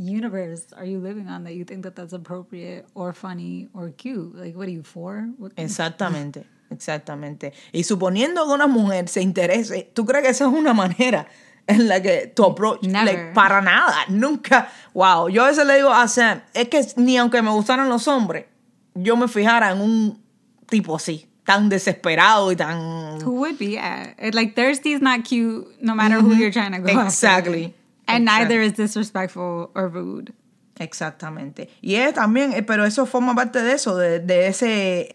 universe 0.00 0.66
are 0.76 0.84
you 0.84 0.98
living 0.98 1.28
on 1.28 1.44
that 1.44 1.54
you 1.54 1.64
think 1.64 1.82
that 1.82 1.94
that's 1.94 2.12
appropriate 2.12 2.86
or 2.94 3.12
funny 3.12 3.68
or 3.74 3.90
cute? 3.90 4.34
Like, 4.34 4.56
what 4.56 4.66
are 4.66 4.72
you 4.72 4.82
for? 4.82 5.28
What, 5.36 5.52
Exactamente, 5.56 6.46
exactamente. 6.70 7.52
Y 7.72 7.84
suponiendo 7.84 8.46
que 8.46 8.54
una 8.54 8.66
mujer 8.66 9.08
se 9.08 9.20
interese, 9.20 9.90
¿tú 9.94 10.06
crees 10.06 10.24
que 10.24 10.30
esa 10.30 10.44
es 10.46 10.52
una 10.52 10.72
manera 10.72 11.26
en 11.66 11.86
la 11.86 12.00
que 12.00 12.32
tu 12.34 12.44
approach? 12.44 12.82
Like, 12.82 13.32
para 13.34 13.60
nada, 13.60 14.06
nunca. 14.08 14.68
Wow, 14.94 15.28
yo 15.28 15.44
a 15.44 15.48
veces 15.48 15.66
le 15.66 15.76
digo 15.76 15.92
a 15.92 16.08
Sam, 16.08 16.40
es 16.54 16.68
que 16.68 16.84
ni 16.96 17.18
aunque 17.18 17.42
me 17.42 17.50
gustaran 17.50 17.88
los 17.88 18.08
hombres, 18.08 18.46
yo 18.94 19.16
me 19.16 19.28
fijara 19.28 19.70
en 19.70 19.80
un 19.80 20.22
tipo 20.68 20.96
así, 20.96 21.28
tan 21.44 21.68
desesperado 21.68 22.50
y 22.52 22.56
tan... 22.56 23.22
Who 23.22 23.32
would 23.32 23.58
be? 23.58 23.72
Yeah. 23.72 24.14
Like, 24.32 24.54
thirsty 24.54 24.92
is 24.92 25.02
not 25.02 25.24
cute 25.24 25.66
no 25.80 25.94
matter 25.94 26.20
who 26.20 26.34
you're 26.34 26.52
trying 26.52 26.72
to 26.72 26.78
go 26.78 26.98
after. 26.98 27.72
And 28.16 28.24
neither 28.24 28.60
is 28.60 28.74
disrespectful 28.74 29.70
or 29.74 29.88
rude. 29.88 30.32
Exactamente. 30.78 31.68
Y 31.82 31.96
es 31.96 32.14
también, 32.14 32.54
eh, 32.54 32.62
pero 32.62 32.86
eso 32.86 33.04
forma 33.04 33.34
parte 33.34 33.62
de 33.62 33.72
eso, 33.72 33.96
de, 33.96 34.18
de 34.18 34.46
esa 34.46 34.66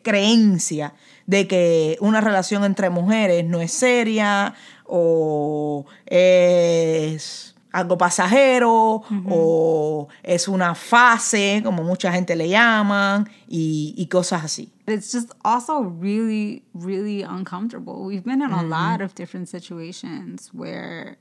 creencia 0.03 0.93
de 1.25 1.47
que 1.47 1.97
una 2.01 2.21
relación 2.21 2.63
entre 2.63 2.91
mujeres 2.91 3.43
no 3.45 3.59
es 3.59 3.71
seria 3.71 4.53
o 4.85 5.85
es 6.05 7.55
algo 7.71 7.97
pasajero 7.97 9.01
o 9.27 10.07
es 10.23 10.47
una 10.47 10.75
fase, 10.75 11.61
como 11.63 11.83
mucha 11.83 12.11
gente 12.11 12.35
le 12.35 12.47
llaman, 12.47 13.27
y, 13.49 13.93
y 13.97 14.05
cosas 14.05 14.45
así. 14.45 14.71
It's 14.87 15.11
just 15.11 15.33
also 15.43 15.81
really, 15.81 16.63
really 16.73 17.23
uncomfortable. 17.23 18.05
We've 18.05 18.23
been 18.23 18.41
in 18.41 18.51
a 18.51 18.63
lot 18.63 19.01
of 19.01 19.13
different 19.15 19.49
situations 19.49 20.51
where 20.53 21.17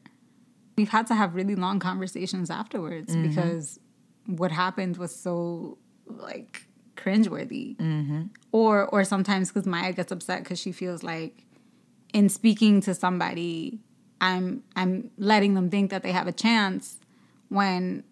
we've 0.76 0.88
had 0.88 1.06
to 1.08 1.14
have 1.14 1.34
really 1.34 1.54
long 1.54 1.78
conversations 1.78 2.50
afterwards 2.50 3.14
mm-hmm. 3.14 3.28
because 3.28 3.78
what 4.26 4.50
happened 4.50 4.96
was 4.96 5.14
so 5.14 5.78
like 6.06 6.66
cringeworthy. 6.96 7.76
Mm-hmm. 7.76 8.22
Or 8.52 8.86
or 8.86 9.04
sometimes 9.04 9.50
because 9.50 9.66
Maya 9.66 9.92
gets 9.92 10.12
upset 10.12 10.42
because 10.42 10.58
she 10.58 10.72
feels 10.72 11.02
like 11.02 11.44
in 12.12 12.28
speaking 12.28 12.80
to 12.82 12.94
somebody, 12.94 13.80
I'm 14.20 14.62
I'm 14.76 15.10
letting 15.18 15.54
them 15.54 15.70
think 15.70 15.90
that 15.90 16.02
they 16.02 16.12
have 16.12 16.26
a 16.26 16.32
chance 16.32 16.98
when 17.48 18.04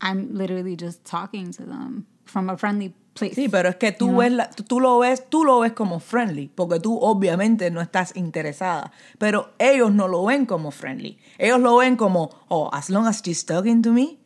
I'm 0.00 0.34
literally 0.34 0.76
just 0.76 1.04
talking 1.04 1.52
to 1.52 1.62
them 1.64 2.06
from 2.24 2.50
a 2.50 2.56
friendly 2.56 2.94
Sí, 3.14 3.48
pero 3.48 3.68
es 3.68 3.76
que 3.76 3.92
tú 3.92 4.16
ves 4.16 4.32
la- 4.32 4.48
tú, 4.50 4.80
lo 4.80 4.98
ves, 4.98 5.28
tú 5.28 5.44
lo 5.44 5.60
ves 5.60 5.72
como 5.72 6.00
friendly, 6.00 6.48
porque 6.54 6.80
tú 6.80 6.98
obviamente 6.98 7.70
no 7.70 7.80
estás 7.82 8.16
interesada, 8.16 8.90
pero 9.18 9.50
ellos 9.58 9.92
no 9.92 10.08
lo 10.08 10.24
ven 10.24 10.46
como 10.46 10.70
friendly. 10.70 11.18
Ellos 11.38 11.60
lo 11.60 11.76
ven 11.76 11.96
como, 11.96 12.30
oh, 12.48 12.70
as 12.72 12.88
long 12.88 13.06
as 13.06 13.20
she's 13.22 13.44
talking 13.44 13.82
to 13.82 13.92
me, 13.92 14.18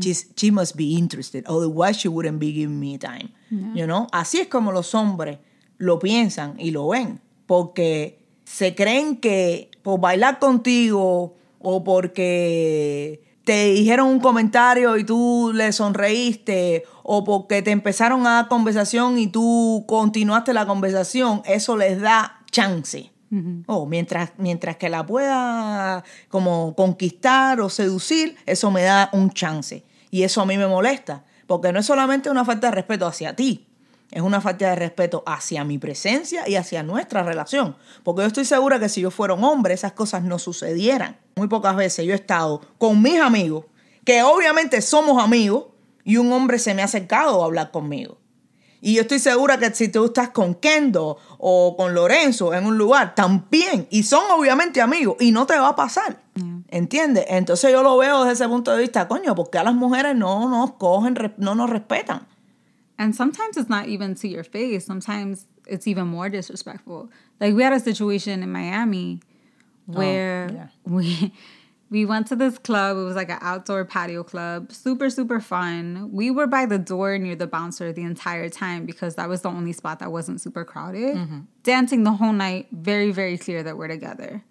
she's- 0.00 0.28
she 0.36 0.50
must 0.50 0.76
be 0.76 0.94
interested, 0.98 1.44
otherwise 1.46 1.98
she 2.00 2.08
wouldn't 2.08 2.38
be 2.40 2.52
giving 2.52 2.78
me 2.80 2.98
time. 2.98 3.32
You 3.50 3.84
know? 3.86 4.06
Así 4.12 4.38
es 4.40 4.48
como 4.48 4.72
los 4.72 4.92
hombres 4.94 5.38
lo 5.78 5.98
piensan 5.98 6.54
y 6.58 6.70
lo 6.72 6.88
ven, 6.88 7.20
porque 7.46 8.18
se 8.44 8.74
creen 8.74 9.18
que 9.18 9.70
por 9.82 10.00
bailar 10.00 10.38
contigo 10.40 11.36
o 11.60 11.84
porque 11.84 13.22
te 13.44 13.72
dijeron 13.72 14.08
un 14.08 14.20
comentario 14.20 14.96
y 14.96 15.04
tú 15.04 15.52
le 15.54 15.72
sonreíste 15.72 16.84
o 17.02 17.24
porque 17.24 17.62
te 17.62 17.70
empezaron 17.70 18.26
a 18.26 18.34
dar 18.34 18.48
conversación 18.48 19.18
y 19.18 19.26
tú 19.26 19.84
continuaste 19.88 20.52
la 20.52 20.66
conversación, 20.66 21.42
eso 21.44 21.76
les 21.76 22.00
da 22.00 22.40
chance. 22.50 23.10
Oh, 23.66 23.86
mientras, 23.86 24.32
mientras 24.36 24.76
que 24.76 24.90
la 24.90 25.06
pueda 25.06 26.04
como 26.28 26.74
conquistar 26.76 27.62
o 27.62 27.70
seducir, 27.70 28.36
eso 28.44 28.70
me 28.70 28.82
da 28.82 29.08
un 29.14 29.30
chance. 29.30 29.86
Y 30.10 30.24
eso 30.24 30.42
a 30.42 30.46
mí 30.46 30.58
me 30.58 30.66
molesta, 30.66 31.24
porque 31.46 31.72
no 31.72 31.80
es 31.80 31.86
solamente 31.86 32.28
una 32.28 32.44
falta 32.44 32.66
de 32.66 32.74
respeto 32.74 33.06
hacia 33.06 33.34
ti, 33.34 33.71
es 34.12 34.22
una 34.22 34.40
falta 34.40 34.68
de 34.68 34.76
respeto 34.76 35.22
hacia 35.26 35.64
mi 35.64 35.78
presencia 35.78 36.46
y 36.46 36.56
hacia 36.56 36.82
nuestra 36.82 37.22
relación. 37.22 37.76
Porque 38.04 38.20
yo 38.20 38.26
estoy 38.26 38.44
segura 38.44 38.78
que 38.78 38.90
si 38.90 39.00
yo 39.00 39.10
fuera 39.10 39.34
un 39.34 39.42
hombre, 39.42 39.74
esas 39.74 39.92
cosas 39.92 40.22
no 40.22 40.38
sucedieran. 40.38 41.18
Muy 41.34 41.48
pocas 41.48 41.74
veces 41.74 42.04
yo 42.04 42.12
he 42.12 42.16
estado 42.16 42.60
con 42.78 43.00
mis 43.00 43.18
amigos, 43.18 43.64
que 44.04 44.22
obviamente 44.22 44.82
somos 44.82 45.22
amigos, 45.22 45.64
y 46.04 46.18
un 46.18 46.32
hombre 46.32 46.58
se 46.58 46.74
me 46.74 46.82
ha 46.82 46.84
acercado 46.84 47.42
a 47.42 47.46
hablar 47.46 47.70
conmigo. 47.70 48.18
Y 48.84 48.94
yo 48.94 49.02
estoy 49.02 49.20
segura 49.20 49.58
que 49.58 49.72
si 49.72 49.88
tú 49.88 50.06
estás 50.06 50.30
con 50.30 50.56
Kendo 50.56 51.16
o 51.38 51.76
con 51.76 51.94
Lorenzo 51.94 52.52
en 52.52 52.66
un 52.66 52.76
lugar, 52.76 53.14
también, 53.14 53.86
y 53.90 54.02
son 54.02 54.24
obviamente 54.32 54.80
amigos, 54.80 55.16
y 55.20 55.30
no 55.30 55.46
te 55.46 55.56
va 55.56 55.68
a 55.68 55.76
pasar. 55.76 56.20
¿Entiendes? 56.68 57.26
Entonces 57.28 57.70
yo 57.70 57.82
lo 57.82 57.96
veo 57.96 58.24
desde 58.24 58.32
ese 58.32 58.48
punto 58.48 58.72
de 58.72 58.80
vista, 58.80 59.06
coño, 59.06 59.34
porque 59.36 59.58
a 59.58 59.62
las 59.62 59.74
mujeres 59.74 60.16
no 60.16 60.48
nos 60.48 60.72
cogen, 60.72 61.16
no 61.36 61.54
nos 61.54 61.70
respetan. 61.70 62.26
And 62.98 63.14
sometimes 63.14 63.56
it's 63.56 63.68
not 63.68 63.88
even 63.88 64.14
to 64.16 64.28
your 64.28 64.44
face. 64.44 64.84
Sometimes 64.84 65.46
it's 65.66 65.86
even 65.86 66.06
more 66.06 66.28
disrespectful. 66.28 67.10
Like 67.40 67.54
we 67.54 67.62
had 67.62 67.72
a 67.72 67.80
situation 67.80 68.42
in 68.42 68.52
Miami 68.52 69.20
oh, 69.88 69.92
where 69.94 70.50
yeah. 70.52 70.66
we 70.84 71.32
we 71.90 72.06
went 72.06 72.26
to 72.28 72.36
this 72.36 72.58
club. 72.58 72.96
It 72.96 73.02
was 73.02 73.16
like 73.16 73.28
an 73.28 73.38
outdoor 73.40 73.84
patio 73.84 74.22
club. 74.22 74.72
Super 74.72 75.10
super 75.10 75.40
fun. 75.40 76.10
We 76.12 76.30
were 76.30 76.46
by 76.46 76.66
the 76.66 76.78
door 76.78 77.18
near 77.18 77.34
the 77.34 77.46
bouncer 77.46 77.92
the 77.92 78.02
entire 78.02 78.48
time 78.48 78.86
because 78.86 79.16
that 79.16 79.28
was 79.28 79.42
the 79.42 79.48
only 79.48 79.72
spot 79.72 79.98
that 80.00 80.12
wasn't 80.12 80.40
super 80.40 80.64
crowded. 80.64 81.16
Mm-hmm. 81.16 81.40
Dancing 81.62 82.04
the 82.04 82.12
whole 82.12 82.32
night. 82.32 82.68
Very 82.72 83.10
very 83.10 83.38
clear 83.38 83.62
that 83.62 83.76
we're 83.76 83.88
together. 83.88 84.44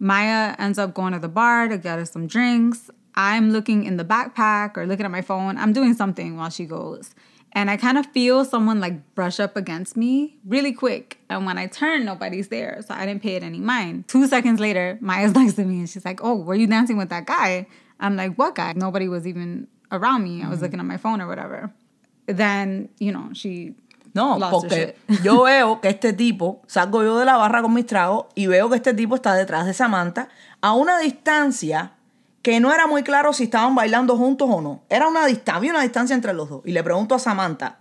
Maya 0.00 0.54
ends 0.58 0.78
up 0.78 0.94
going 0.94 1.12
to 1.12 1.18
the 1.18 1.28
bar 1.28 1.66
to 1.68 1.76
get 1.76 1.98
us 1.98 2.12
some 2.12 2.26
drinks. 2.26 2.90
I'm 3.14 3.50
looking 3.50 3.84
in 3.84 3.96
the 3.96 4.04
backpack 4.04 4.76
or 4.76 4.86
looking 4.86 5.04
at 5.04 5.10
my 5.10 5.22
phone. 5.22 5.58
I'm 5.58 5.72
doing 5.72 5.92
something 5.92 6.36
while 6.36 6.50
she 6.50 6.66
goes. 6.66 7.10
And 7.52 7.70
I 7.70 7.76
kind 7.76 7.98
of 7.98 8.06
feel 8.06 8.44
someone 8.44 8.80
like 8.80 9.14
brush 9.14 9.40
up 9.40 9.56
against 9.56 9.96
me 9.96 10.36
really 10.44 10.72
quick. 10.72 11.18
And 11.28 11.46
when 11.46 11.58
I 11.58 11.66
turn, 11.66 12.04
nobody's 12.04 12.48
there. 12.48 12.80
So 12.86 12.94
I 12.94 13.06
didn't 13.06 13.22
pay 13.22 13.36
it 13.36 13.42
any 13.42 13.58
mind. 13.58 14.06
Two 14.06 14.26
seconds 14.26 14.60
later, 14.60 14.98
Maya's 15.00 15.34
next 15.34 15.54
to 15.54 15.64
me 15.64 15.78
and 15.80 15.88
she's 15.88 16.04
like, 16.04 16.20
Oh, 16.22 16.36
were 16.36 16.54
you 16.54 16.66
dancing 16.66 16.96
with 16.96 17.08
that 17.08 17.26
guy? 17.26 17.66
I'm 18.00 18.16
like, 18.16 18.34
What 18.34 18.54
guy? 18.54 18.74
Nobody 18.76 19.08
was 19.08 19.26
even 19.26 19.66
around 19.90 20.24
me. 20.24 20.42
I 20.42 20.48
was 20.48 20.58
mm. 20.58 20.62
looking 20.62 20.80
at 20.80 20.86
my 20.86 20.98
phone 20.98 21.20
or 21.20 21.26
whatever. 21.26 21.72
Then, 22.26 22.90
you 22.98 23.12
know, 23.12 23.30
she 23.32 23.74
No, 24.14 24.36
lost 24.36 24.52
porque 24.52 24.96
yo 25.22 25.44
veo 25.44 25.80
que 25.80 25.88
este 25.90 26.12
tipo, 26.12 26.62
salgo 26.66 27.02
yo 27.02 27.18
de 27.18 27.24
la 27.24 27.36
barra 27.36 27.62
con 27.62 27.72
mis 27.72 27.86
tragos 27.86 28.26
y 28.34 28.46
veo 28.46 28.68
que 28.68 28.76
este 28.76 28.94
tipo 28.94 29.14
está 29.14 29.34
detrás 29.34 29.66
de 29.66 29.74
Samantha 29.74 30.28
a 30.60 30.74
una 30.74 30.98
distancia 30.98 31.92
que 32.50 32.60
no 32.60 32.72
era 32.72 32.86
muy 32.86 33.02
claro 33.02 33.32
si 33.32 33.44
estaban 33.44 33.74
bailando 33.74 34.16
juntos 34.16 34.48
o 34.50 34.60
no. 34.60 34.82
Era 34.88 35.06
una 35.08 35.26
distancia, 35.26 35.54
había 35.56 35.70
una 35.72 35.82
distancia 35.82 36.14
entre 36.14 36.32
los 36.32 36.48
dos. 36.48 36.62
Y 36.64 36.72
le 36.72 36.82
pregunto 36.82 37.14
a 37.14 37.18
Samantha, 37.18 37.80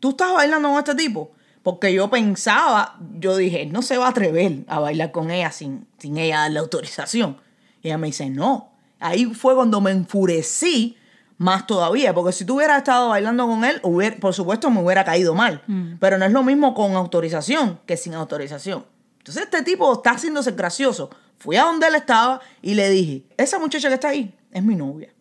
¿tú 0.00 0.10
estás 0.10 0.32
bailando 0.32 0.68
con 0.70 0.78
este 0.78 0.94
tipo? 0.94 1.32
Porque 1.62 1.92
yo 1.92 2.08
pensaba, 2.08 2.96
yo 3.18 3.36
dije, 3.36 3.66
no 3.66 3.82
se 3.82 3.98
va 3.98 4.06
a 4.06 4.10
atrever 4.10 4.64
a 4.68 4.78
bailar 4.78 5.10
con 5.10 5.30
ella 5.30 5.50
sin, 5.50 5.86
sin 5.98 6.16
ella 6.16 6.40
darle 6.40 6.60
autorización. 6.60 7.38
Y 7.82 7.88
ella 7.88 7.98
me 7.98 8.06
dice, 8.06 8.30
no. 8.30 8.70
Ahí 9.00 9.26
fue 9.26 9.54
cuando 9.54 9.80
me 9.80 9.90
enfurecí 9.90 10.96
más 11.38 11.66
todavía, 11.66 12.14
porque 12.14 12.32
si 12.32 12.44
tú 12.46 12.54
hubieras 12.56 12.78
estado 12.78 13.10
bailando 13.10 13.46
con 13.46 13.64
él, 13.64 13.78
hubiera- 13.82 14.16
por 14.16 14.32
supuesto 14.32 14.70
me 14.70 14.80
hubiera 14.82 15.04
caído 15.04 15.34
mal. 15.34 15.62
Pero 16.00 16.16
no 16.18 16.24
es 16.24 16.32
lo 16.32 16.42
mismo 16.42 16.72
con 16.72 16.94
autorización 16.94 17.78
que 17.84 17.96
sin 17.98 18.14
autorización. 18.14 18.86
Entonces 19.18 19.42
este 19.42 19.62
tipo 19.62 19.92
está 19.92 20.12
haciéndose 20.12 20.52
gracioso. 20.52 21.10
Fui 21.38 21.56
a 21.56 21.62
donde 21.62 21.86
él 21.86 21.94
estaba 21.94 22.40
y 22.62 22.74
le 22.74 22.88
dije, 22.90 23.24
esa 23.36 23.58
muchacha 23.58 23.88
que 23.88 23.94
está 23.94 24.08
ahí 24.08 24.34
es 24.50 24.62
mi 24.62 24.74
novia. 24.74 25.12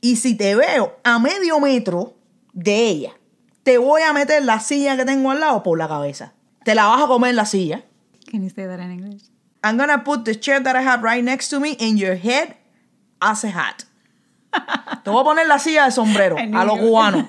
Y 0.00 0.16
si 0.16 0.34
te 0.34 0.54
veo 0.54 0.98
a 1.04 1.18
medio 1.18 1.60
metro 1.60 2.14
de 2.52 2.88
ella, 2.88 3.12
te 3.62 3.78
voy 3.78 4.02
a 4.02 4.12
meter 4.12 4.44
la 4.44 4.60
silla 4.60 4.96
que 4.96 5.04
tengo 5.04 5.30
al 5.30 5.40
lado 5.40 5.62
por 5.62 5.78
la 5.78 5.88
cabeza. 5.88 6.32
Te 6.64 6.74
la 6.74 6.86
vas 6.86 7.02
a 7.02 7.06
comer 7.06 7.34
la 7.34 7.44
silla. 7.44 7.84
Can 8.30 8.42
you 8.42 8.50
say 8.50 8.66
that 8.66 8.80
in 8.80 8.90
English? 8.92 9.22
I'm 9.62 9.76
gonna 9.76 10.02
put 10.02 10.24
the 10.24 10.34
chair 10.34 10.62
that 10.62 10.74
I 10.74 10.82
have 10.82 11.02
right 11.02 11.22
next 11.22 11.50
to 11.50 11.60
me 11.60 11.76
in 11.78 11.98
your 11.98 12.16
head 12.16 12.56
as 13.20 13.44
a 13.44 13.50
hat. 13.50 13.84
Te 15.04 15.10
voy 15.10 15.20
a 15.20 15.24
poner 15.24 15.46
la 15.46 15.58
silla 15.58 15.84
de 15.84 15.92
sombrero 15.92 16.36
a 16.36 16.64
los 16.64 16.78
cubanos. 16.78 17.26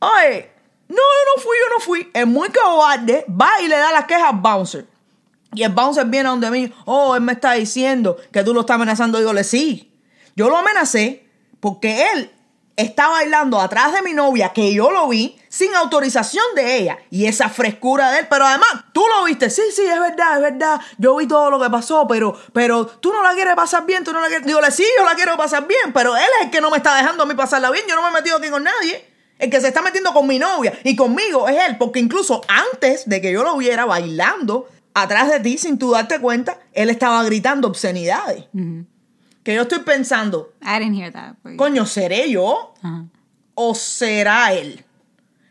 Oye, 0.00 0.50
no, 0.88 0.96
yo 0.96 1.22
no 1.36 1.42
fui, 1.42 1.56
yo 1.60 1.68
no 1.70 1.80
fui. 1.80 2.10
Es 2.12 2.26
muy 2.26 2.48
cobarde. 2.48 3.24
Va 3.28 3.60
y 3.62 3.68
le 3.68 3.76
da 3.76 3.92
la 3.92 4.06
queja 4.06 4.30
al 4.30 4.36
bouncer. 4.40 4.86
Y 5.54 5.62
el 5.62 5.72
bouncer 5.72 6.06
viene 6.06 6.28
donde 6.28 6.50
mí. 6.50 6.72
Oh, 6.84 7.14
él 7.14 7.22
me 7.22 7.32
está 7.32 7.52
diciendo 7.52 8.16
que 8.32 8.44
tú 8.44 8.52
lo 8.52 8.60
estás 8.60 8.76
amenazando. 8.76 9.18
Dígole, 9.18 9.44
sí. 9.44 9.92
Yo 10.36 10.48
lo 10.48 10.56
amenacé 10.56 11.26
porque 11.60 12.06
él 12.12 12.30
está 12.76 13.08
bailando 13.08 13.60
atrás 13.60 13.92
de 13.92 14.02
mi 14.02 14.12
novia, 14.12 14.52
que 14.52 14.72
yo 14.72 14.92
lo 14.92 15.08
vi, 15.08 15.36
sin 15.48 15.74
autorización 15.74 16.44
de 16.54 16.76
ella. 16.76 16.98
Y 17.10 17.26
esa 17.26 17.48
frescura 17.48 18.12
de 18.12 18.20
él. 18.20 18.26
Pero 18.30 18.44
además, 18.44 18.68
tú 18.92 19.02
lo 19.16 19.24
viste. 19.24 19.50
Sí, 19.50 19.62
sí, 19.74 19.82
es 19.84 19.98
verdad, 19.98 20.36
es 20.36 20.42
verdad. 20.42 20.80
Yo 20.98 21.16
vi 21.16 21.26
todo 21.26 21.50
lo 21.50 21.60
que 21.60 21.70
pasó, 21.70 22.06
pero, 22.06 22.38
pero 22.52 22.86
tú 22.86 23.12
no 23.12 23.22
la 23.22 23.34
quieres 23.34 23.54
pasar 23.54 23.84
bien. 23.84 24.04
Tú 24.04 24.12
no 24.12 24.20
la 24.20 24.28
quieres. 24.28 24.46
Dígole, 24.46 24.70
sí, 24.70 24.84
yo 24.98 25.04
la 25.04 25.14
quiero 25.14 25.36
pasar 25.36 25.66
bien. 25.66 25.92
Pero 25.92 26.16
él 26.16 26.22
es 26.38 26.46
el 26.46 26.50
que 26.50 26.60
no 26.60 26.70
me 26.70 26.76
está 26.76 26.94
dejando 26.96 27.24
a 27.24 27.26
mí 27.26 27.34
pasarla 27.34 27.70
bien. 27.70 27.84
Yo 27.88 27.96
no 27.96 28.02
me 28.02 28.08
he 28.08 28.12
metido 28.12 28.36
aquí 28.36 28.48
con 28.48 28.62
nadie. 28.62 29.04
El 29.38 29.50
que 29.50 29.60
se 29.60 29.68
está 29.68 29.82
metiendo 29.82 30.12
con 30.12 30.26
mi 30.26 30.38
novia 30.38 30.76
y 30.82 30.96
conmigo 30.96 31.48
es 31.48 31.56
él, 31.68 31.78
porque 31.78 32.00
incluso 32.00 32.42
antes 32.48 33.08
de 33.08 33.20
que 33.20 33.30
yo 33.30 33.44
lo 33.44 33.56
viera 33.56 33.84
bailando 33.84 34.68
atrás 34.94 35.30
de 35.30 35.40
ti, 35.40 35.58
sin 35.58 35.78
tú 35.78 35.92
darte 35.92 36.20
cuenta, 36.20 36.58
él 36.72 36.90
estaba 36.90 37.22
gritando 37.24 37.68
obscenidades. 37.68 38.44
Que 39.42 39.54
yo 39.54 39.62
estoy 39.62 39.80
pensando, 39.80 40.52
I 40.62 40.78
didn't 40.78 40.94
hear 40.94 41.12
that. 41.12 41.36
But 41.42 41.56
coño, 41.56 41.86
¿seré 41.86 42.30
yo? 42.30 42.74
¿O 43.54 43.74
será 43.74 44.52
él? 44.52 44.84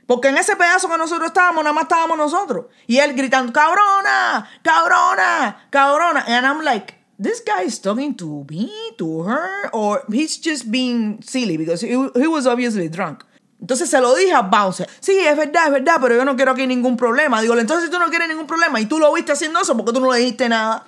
Porque 0.05 0.29
en 0.29 0.37
ese 0.37 0.55
pedazo 0.55 0.87
que 0.87 0.97
nosotros 0.97 1.27
estábamos, 1.27 1.63
nada 1.63 1.73
más 1.73 1.83
estábamos 1.83 2.17
nosotros. 2.17 2.67
Y 2.87 2.97
él 2.97 3.13
gritando, 3.13 3.51
cabrona, 3.51 4.47
cabrona, 4.61 5.67
cabrona. 5.69 6.23
And 6.27 6.45
I'm 6.45 6.63
like, 6.63 6.95
this 7.19 7.43
guy 7.45 7.65
is 7.65 7.81
talking 7.81 8.15
to 8.15 8.45
me, 8.49 8.71
to 8.97 9.23
her, 9.23 9.69
or 9.73 10.03
he's 10.09 10.37
just 10.37 10.71
being 10.71 11.21
silly 11.21 11.57
because 11.57 11.81
he, 11.81 11.89
he 12.15 12.27
was 12.27 12.47
obviously 12.47 12.87
drunk. 12.87 13.25
Entonces 13.59 13.89
se 13.89 13.99
lo 13.99 14.13
dije 14.15 14.33
a 14.33 14.41
Bouncer. 14.41 14.87
Sí, 14.99 15.17
es 15.17 15.35
verdad, 15.35 15.65
es 15.67 15.71
verdad, 15.71 15.97
pero 16.01 16.15
yo 16.15 16.25
no 16.25 16.35
quiero 16.35 16.51
aquí 16.51 16.67
ningún 16.67 16.95
problema. 16.95 17.41
Digo, 17.41 17.57
entonces 17.57 17.85
si 17.85 17.91
tú 17.91 17.99
no 17.99 18.07
quieres 18.09 18.27
ningún 18.27 18.47
problema 18.47 18.79
y 18.79 18.85
tú 18.85 18.99
lo 18.99 19.11
viste 19.13 19.31
haciendo 19.31 19.59
eso, 19.59 19.75
porque 19.75 19.93
tú 19.93 19.99
no 19.99 20.11
le 20.11 20.19
dijiste 20.19 20.47
nada? 20.47 20.85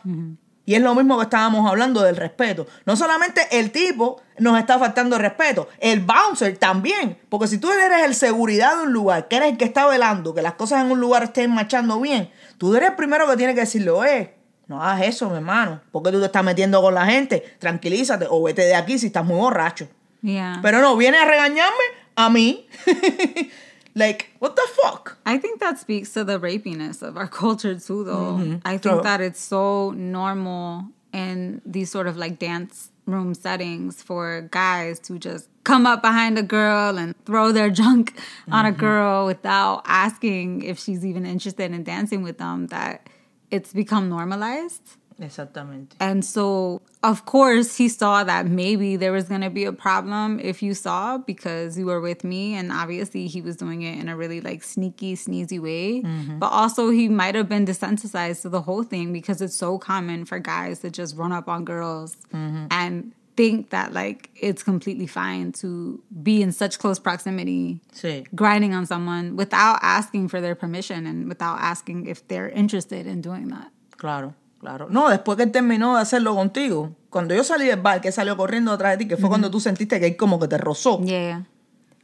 Y 0.66 0.76
es 0.76 0.82
lo 0.84 0.94
mismo 0.94 1.18
que 1.18 1.24
estábamos 1.24 1.68
hablando 1.68 2.04
del 2.04 2.16
respeto. 2.16 2.68
No 2.86 2.96
solamente 2.96 3.42
el 3.52 3.72
tipo 3.72 4.22
nos 4.38 4.60
está 4.60 4.78
faltando 4.78 5.16
el 5.16 5.22
respeto, 5.24 5.68
el 5.80 6.02
bouncer 6.02 6.58
también. 6.58 7.18
Porque 7.28 7.48
si 7.48 7.58
tú 7.58 7.72
eres 7.72 8.06
el 8.06 8.14
seguridad 8.14 8.78
de 8.78 8.84
un 8.84 8.94
lugar, 8.94 9.28
que 9.28 9.38
eres 9.38 9.50
el 9.54 9.58
que 9.58 9.66
está 9.66 9.88
velando, 9.88 10.36
que 10.36 10.44
las 10.44 10.54
cosas 10.54 10.86
en 10.86 10.92
un 10.92 11.00
lugar 11.00 11.24
estén 11.24 11.50
marchando 11.50 12.00
bien, 12.00 12.30
tú 12.60 12.76
eres 12.76 12.90
el 12.90 12.96
primero 12.96 13.28
que 13.28 13.36
tiene 13.36 13.56
que 13.56 13.62
decirle, 13.62 13.90
oye, 13.90 14.36
no 14.68 14.84
hagas 14.84 15.08
eso, 15.08 15.28
mi 15.32 15.38
hermano. 15.38 15.82
porque 15.92 16.12
tú 16.12 16.20
te 16.20 16.28
estás 16.28 16.44
metiendo 16.44 16.80
con 16.84 16.94
la 16.94 17.08
gente? 17.08 17.56
Tranquilízate 17.58 18.28
o 18.30 18.44
vete 18.44 18.62
de 18.62 18.76
aquí 18.76 19.00
si 19.00 19.08
estás 19.08 19.26
muy 19.26 19.38
borracho. 19.38 19.88
yeah. 20.22 20.60
Pero 20.62 20.82
no, 20.82 20.96
viene 20.96 21.18
a 21.18 21.26
regañarme 21.26 21.99
a 22.20 22.30
mí. 22.30 22.66
like, 23.96 24.30
what 24.40 24.56
the 24.56 24.68
fuck? 24.82 25.18
I 25.26 25.38
think 25.38 25.60
that 25.62 25.80
speaks 25.80 26.14
to 26.14 26.24
the 26.24 26.40
rapiness 26.40 27.02
of 27.02 27.18
our 27.18 27.28
culture 27.42 27.80
too, 27.80 28.04
though. 28.04 28.38
Mm-hmm. 28.38 28.58
I 28.66 28.78
think 28.78 29.04
that 29.04 29.22
it's 29.22 29.40
so 29.40 29.92
normal 29.92 30.86
in 31.14 31.62
these 31.66 31.90
sort 31.90 32.08
of 32.08 32.18
like 32.18 32.38
dance 32.38 32.92
room 33.06 33.34
settings 33.34 34.04
for 34.04 34.48
guys 34.52 35.00
to 35.00 35.18
just 35.18 35.50
come 35.64 35.88
up 35.88 36.02
behind 36.02 36.38
a 36.38 36.44
girl 36.44 36.98
and 36.98 37.16
throw 37.26 37.52
their 37.52 37.70
junk 37.82 38.20
on 38.52 38.66
a 38.66 38.70
mm-hmm. 38.70 38.80
girl 38.80 39.26
without 39.26 39.82
asking 39.86 40.62
if 40.62 40.78
she's 40.78 41.06
even 41.06 41.26
interested 41.26 41.72
in 41.72 41.84
dancing 41.84 42.22
with 42.22 42.38
them 42.38 42.68
that 42.68 43.08
it's 43.50 43.74
become 43.74 44.10
normalized. 44.10 44.98
Exactamente. 45.20 45.96
And 46.00 46.24
so, 46.24 46.82
of 47.04 47.26
course, 47.26 47.78
he 47.78 47.90
saw 47.90 48.24
that 48.24 48.48
maybe 48.48 48.96
there 48.96 49.12
was 49.12 49.26
going 49.26 49.42
to 49.42 49.50
be 49.50 49.66
a 49.66 49.74
problem 49.74 50.40
if 50.40 50.62
you 50.62 50.74
saw 50.74 51.18
because 51.18 51.78
you 51.78 51.86
were 51.86 52.02
with 52.02 52.24
me. 52.24 52.56
And 52.56 52.72
obviously, 52.72 53.28
he 53.28 53.42
was 53.42 53.58
doing 53.58 53.82
it 53.82 54.00
in 54.00 54.10
a 54.10 54.16
really 54.16 54.42
like 54.42 54.64
sneaky, 54.64 55.16
sneezy 55.16 55.60
way. 55.60 56.02
Mm-hmm. 56.02 56.40
But 56.40 56.48
also, 56.48 56.90
he 56.90 57.10
might 57.10 57.36
have 57.36 57.50
been 57.50 57.66
desensitized 57.66 58.42
to 58.44 58.50
the 58.50 58.62
whole 58.62 58.84
thing 58.84 59.12
because 59.14 59.42
it's 59.42 59.56
so 59.56 59.78
common 59.78 60.26
for 60.26 60.40
guys 60.40 60.80
to 60.80 60.90
just 60.90 61.16
run 61.16 61.32
up 61.32 61.48
on 61.48 61.66
girls 61.66 62.18
mm-hmm. 62.34 62.68
and 62.72 63.14
think 63.40 63.70
that 63.70 63.94
like 63.94 64.30
it's 64.36 64.64
completely 64.64 65.08
fine 65.08 65.54
to 65.54 66.04
be 66.22 66.42
in 66.42 66.52
such 66.52 66.78
close 66.78 67.00
proximity 67.00 67.80
Sí. 67.94 68.26
grinding 68.36 68.74
on 68.74 68.86
someone 68.86 69.38
without 69.38 69.80
asking 69.82 70.28
for 70.28 70.42
their 70.42 70.56
permission 70.56 71.08
and 71.08 71.30
without 71.30 71.58
asking 71.62 72.06
if 72.08 72.28
they're 72.28 72.50
interested 72.50 73.08
in 73.08 73.22
doing 73.22 73.48
that. 73.48 73.72
Claro, 73.96 74.36
claro. 74.60 74.88
No, 74.90 75.10
después 75.10 75.38
que 75.38 75.44
él 75.44 75.52
terminó 75.52 75.96
de 75.96 76.02
hacerlo 76.02 76.36
contigo, 76.36 76.92
cuando 77.10 77.34
yo 77.34 77.44
salí 77.44 77.66
del 77.66 77.82
bar, 77.82 78.02
que 78.02 78.12
salió 78.12 78.38
corriendo 78.38 78.72
detrás 78.72 78.92
de 78.92 78.98
ti, 79.00 79.08
que 79.08 79.18
fue 79.18 79.30
cuando 79.30 79.50
tú 79.50 79.60
sentiste 79.60 80.00
que 80.00 80.08
él 80.08 80.18
como 80.18 80.40
que 80.40 80.48
te 80.48 80.58
rozó, 80.58 81.00
Yeah. 81.04 81.46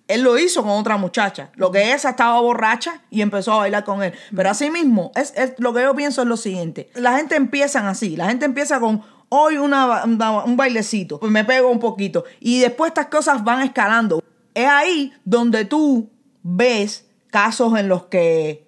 él 0.07 0.21
lo 0.21 0.37
hizo 0.37 0.61
con 0.63 0.71
otra 0.71 0.97
muchacha. 0.97 1.49
Lo 1.55 1.71
que 1.71 1.91
esa 1.93 2.11
estaba 2.11 2.39
borracha 2.39 3.01
y 3.09 3.21
empezó 3.21 3.53
a 3.53 3.57
bailar 3.57 3.83
con 3.83 4.01
él. 4.03 4.13
Pero 4.35 4.49
así 4.49 4.69
mismo, 4.69 5.11
es, 5.15 5.33
es- 5.35 5.53
lo 5.57 5.73
que 5.73 5.81
yo 5.83 5.95
pienso 5.95 6.21
es 6.21 6.27
lo 6.27 6.37
siguiente. 6.37 6.89
La 6.95 7.17
gente 7.17 7.35
empieza 7.35 7.87
así. 7.89 8.15
La 8.15 8.27
gente 8.27 8.45
empieza 8.45 8.79
con 8.79 9.01
hoy 9.29 9.57
una, 9.57 9.85
ba- 9.85 10.03
una- 10.05 10.43
un 10.43 10.55
bailecito. 10.57 11.19
Pues 11.19 11.31
me 11.31 11.43
pego 11.45 11.69
un 11.69 11.79
poquito. 11.79 12.23
Y 12.39 12.59
después 12.61 12.89
estas 12.89 13.07
cosas 13.07 13.43
van 13.43 13.61
escalando. 13.61 14.23
Es 14.53 14.67
ahí 14.67 15.11
donde 15.25 15.65
tú 15.65 16.09
ves 16.43 17.05
casos 17.31 17.77
en 17.77 17.89
los 17.89 18.05
que 18.05 18.65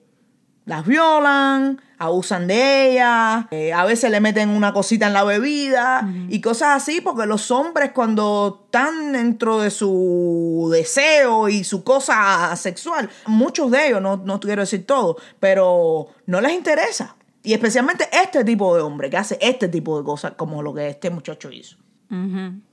las 0.66 0.86
violan, 0.86 1.80
abusan 1.98 2.48
de 2.48 2.92
ellas, 2.92 3.46
eh, 3.52 3.74
a 3.74 3.86
veces 3.86 4.12
le 4.12 4.20
meten 4.20 4.50
una 4.50 4.74
cosita 4.74 5.08
en 5.08 5.14
la 5.14 5.24
bebida 5.24 6.08
y 6.30 6.42
cosas 6.42 6.82
así, 6.84 7.02
porque 7.02 7.26
los 7.26 7.50
hombres 7.52 7.92
cuando 7.92 8.64
están 8.66 9.14
dentro 9.14 9.62
de 9.62 9.70
su 9.72 10.70
deseo 10.72 11.50
y 11.50 11.64
su 11.64 11.84
cosa 11.84 12.56
sexual, 12.56 13.10
muchos 13.26 13.72
de 13.72 13.88
ellos, 13.88 14.02
no, 14.02 14.18
no 14.18 14.40
quiero 14.40 14.62
decir 14.62 14.86
todos, 14.86 15.22
pero 15.40 16.08
no 16.26 16.42
les 16.42 16.54
interesa. 16.54 17.16
Y 17.44 17.54
especialmente 17.54 18.08
este 18.12 18.44
tipo 18.44 18.76
de 18.76 18.82
hombre 18.82 19.10
que 19.10 19.18
hace 19.18 19.38
este 19.42 19.70
tipo 19.70 19.98
de 19.98 20.04
cosas 20.04 20.34
como 20.34 20.62
lo 20.62 20.74
que 20.74 20.90
este 20.90 21.10
muchacho 21.10 21.52
hizo. 21.52 21.78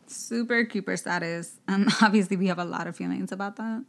super 0.07 0.69
creeper 0.69 0.97
status. 0.97 1.61
And 1.67 1.89
obviously 2.03 2.37
we 2.37 2.49
have 2.49 2.59
a 2.59 2.65
lot 2.65 2.87
of 2.87 2.97
feelings 2.97 3.33
about 3.33 3.57
that. 3.57 3.85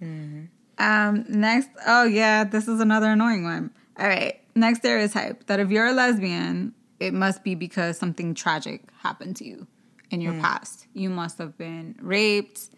Um 0.78 1.26
next 1.30 1.70
oh 1.88 2.04
yeah 2.04 2.44
this 2.44 2.68
is 2.68 2.82
another 2.82 3.08
annoying 3.08 3.46
one 3.46 3.72
all 3.98 4.08
right 4.08 4.42
next 4.56 4.80
stereotype 4.80 5.46
that 5.48 5.60
if 5.60 5.70
you're 5.70 5.88
a 5.88 5.94
lesbian 5.94 6.74
it 7.00 7.14
must 7.14 7.44
be 7.44 7.56
because 7.56 7.98
something 7.98 8.34
tragic 8.34 8.82
happened 9.02 9.36
to 9.38 9.46
you 9.46 9.68
in 10.10 10.22
your 10.22 10.34
hmm. 10.34 10.42
past. 10.42 10.88
You 10.94 11.10
must 11.10 11.38
have 11.38 11.58
been 11.58 11.96
raped. 12.02 12.70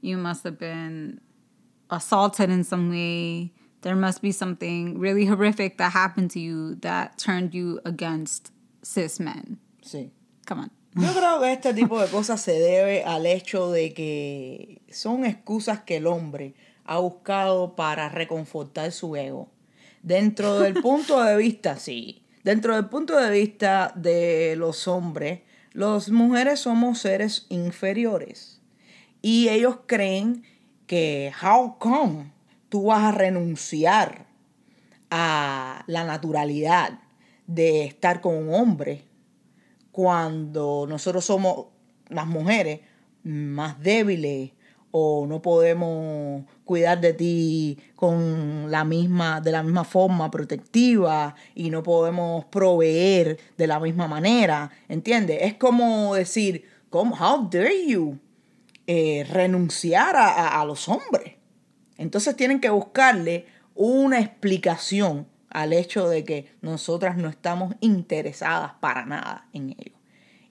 You 0.00 0.16
must 0.16 0.44
have 0.44 0.58
been 0.58 1.20
assaulted 1.90 2.50
in 2.50 2.64
some 2.64 2.90
way. 2.90 3.52
There 3.82 3.96
must 3.96 4.22
be 4.22 4.32
something 4.32 4.98
really 4.98 5.26
horrific 5.26 5.78
that 5.78 5.92
happened 5.92 6.30
to 6.32 6.40
you 6.40 6.76
that 6.76 7.18
turned 7.18 7.54
you 7.54 7.80
against 7.84 8.50
cis 8.82 9.20
men. 9.20 9.58
Sí. 9.82 10.10
come 10.46 10.60
on. 10.60 10.70
Yo 10.98 11.12
creo 11.12 11.40
que 11.40 11.52
este 11.52 11.74
tipo 11.74 12.00
de 12.00 12.08
cosas 12.08 12.40
se 12.40 12.52
debe 12.52 13.04
al 13.04 13.26
hecho 13.26 13.70
de 13.70 13.92
que 13.92 14.80
son 14.90 15.26
excusas 15.26 15.80
que 15.80 15.98
el 15.98 16.06
hombre 16.06 16.54
ha 16.86 16.98
buscado 16.98 17.76
para 17.76 18.08
reconfortar 18.08 18.90
su 18.92 19.14
ego. 19.14 19.50
Dentro 20.02 20.60
del 20.60 20.74
punto 20.74 21.22
de 21.22 21.36
vista, 21.36 21.76
sí, 21.76 22.22
dentro 22.44 22.74
del 22.74 22.86
punto 22.86 23.16
de 23.16 23.30
vista 23.30 23.92
de 23.96 24.54
los 24.56 24.86
hombres, 24.88 25.40
las 25.72 26.10
mujeres 26.10 26.60
somos 26.60 27.00
seres 27.00 27.46
inferiores. 27.48 28.60
Y 29.20 29.48
ellos 29.48 29.78
creen 29.86 30.44
que, 30.86 31.32
how 31.42 31.78
come 31.78 32.32
tú 32.68 32.84
vas 32.86 33.04
a 33.04 33.12
renunciar 33.12 34.26
a 35.10 35.84
la 35.86 36.04
naturalidad 36.04 37.00
de 37.46 37.84
estar 37.84 38.20
con 38.20 38.34
un 38.36 38.54
hombre 38.54 39.04
cuando 39.92 40.86
nosotros 40.88 41.24
somos 41.24 41.66
las 42.08 42.26
mujeres 42.26 42.80
más 43.22 43.80
débiles 43.80 44.52
o 44.90 45.26
no 45.26 45.42
podemos 45.42 46.44
cuidar 46.66 47.00
de 47.00 47.14
ti 47.14 47.78
con 47.94 48.70
la 48.70 48.84
misma 48.84 49.40
de 49.40 49.52
la 49.52 49.62
misma 49.62 49.84
forma 49.84 50.30
protectiva 50.30 51.34
y 51.54 51.70
no 51.70 51.82
podemos 51.82 52.44
proveer 52.46 53.38
de 53.56 53.66
la 53.66 53.80
misma 53.80 54.06
manera, 54.08 54.70
¿entiendes? 54.88 55.38
Es 55.40 55.54
como 55.54 56.14
decir, 56.14 56.64
¿cómo, 56.90 57.14
how 57.16 57.48
dare 57.48 57.86
you 57.86 58.18
eh, 58.86 59.24
renunciar 59.30 60.14
a, 60.16 60.28
a- 60.28 60.60
a 60.60 60.64
los 60.66 60.88
hombres? 60.90 61.34
Entonces 61.96 62.36
tienen 62.36 62.60
que 62.60 62.68
buscarle 62.68 63.46
una 63.74 64.20
explicación 64.20 65.26
al 65.48 65.72
hecho 65.72 66.08
de 66.08 66.24
que 66.24 66.50
nosotras 66.60 67.16
no 67.16 67.28
estamos 67.28 67.74
interesadas 67.80 68.72
para 68.80 69.06
nada 69.06 69.46
en 69.54 69.70
ello. 69.70 69.95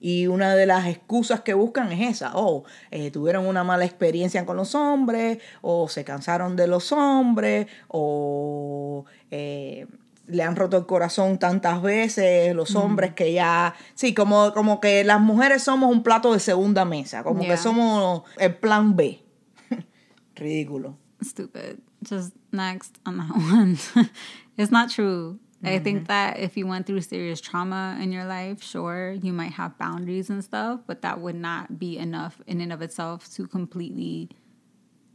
Y 0.00 0.26
una 0.26 0.54
de 0.54 0.66
las 0.66 0.86
excusas 0.86 1.40
que 1.40 1.54
buscan 1.54 1.90
es 1.92 2.16
esa, 2.16 2.32
o 2.36 2.64
eh, 2.90 3.10
tuvieron 3.10 3.46
una 3.46 3.64
mala 3.64 3.84
experiencia 3.84 4.44
con 4.46 4.56
los 4.56 4.74
hombres, 4.74 5.38
o 5.62 5.88
se 5.88 6.04
cansaron 6.04 6.54
de 6.56 6.66
los 6.66 6.92
hombres, 6.92 7.66
o 7.88 9.04
eh, 9.30 9.86
le 10.26 10.42
han 10.42 10.56
roto 10.56 10.76
el 10.76 10.86
corazón 10.86 11.38
tantas 11.38 11.80
veces 11.82 12.54
los 12.54 12.74
hombres 12.74 13.14
que 13.14 13.32
ya, 13.32 13.74
sí, 13.94 14.12
como, 14.12 14.52
como 14.52 14.80
que 14.80 15.04
las 15.04 15.20
mujeres 15.20 15.62
somos 15.62 15.90
un 15.90 16.02
plato 16.02 16.32
de 16.32 16.40
segunda 16.40 16.84
mesa, 16.84 17.22
como 17.22 17.42
Yeah. 17.42 17.50
que 17.52 17.56
somos 17.56 18.22
el 18.38 18.54
plan 18.56 18.96
B. 18.96 19.22
Ridículo. 20.34 20.96
stupid. 21.22 21.78
Just 22.08 22.34
next 22.52 22.98
on 23.06 23.16
that 23.18 23.30
one. 23.34 23.78
it's 24.58 24.70
not 24.70 24.90
true. 24.90 25.38
I 25.64 25.78
think 25.78 25.98
mm-hmm. 25.98 26.06
that 26.06 26.38
if 26.38 26.56
you 26.56 26.66
went 26.66 26.86
through 26.86 27.00
serious 27.00 27.40
trauma 27.40 27.98
in 28.00 28.12
your 28.12 28.24
life, 28.24 28.62
sure, 28.62 29.12
you 29.12 29.32
might 29.32 29.52
have 29.52 29.76
boundaries 29.78 30.30
and 30.30 30.44
stuff, 30.44 30.80
but 30.86 31.02
that 31.02 31.20
would 31.20 31.34
not 31.34 31.78
be 31.78 31.98
enough 31.98 32.40
in 32.46 32.60
and 32.60 32.72
of 32.72 32.82
itself 32.82 33.32
to 33.34 33.46
completely 33.46 34.28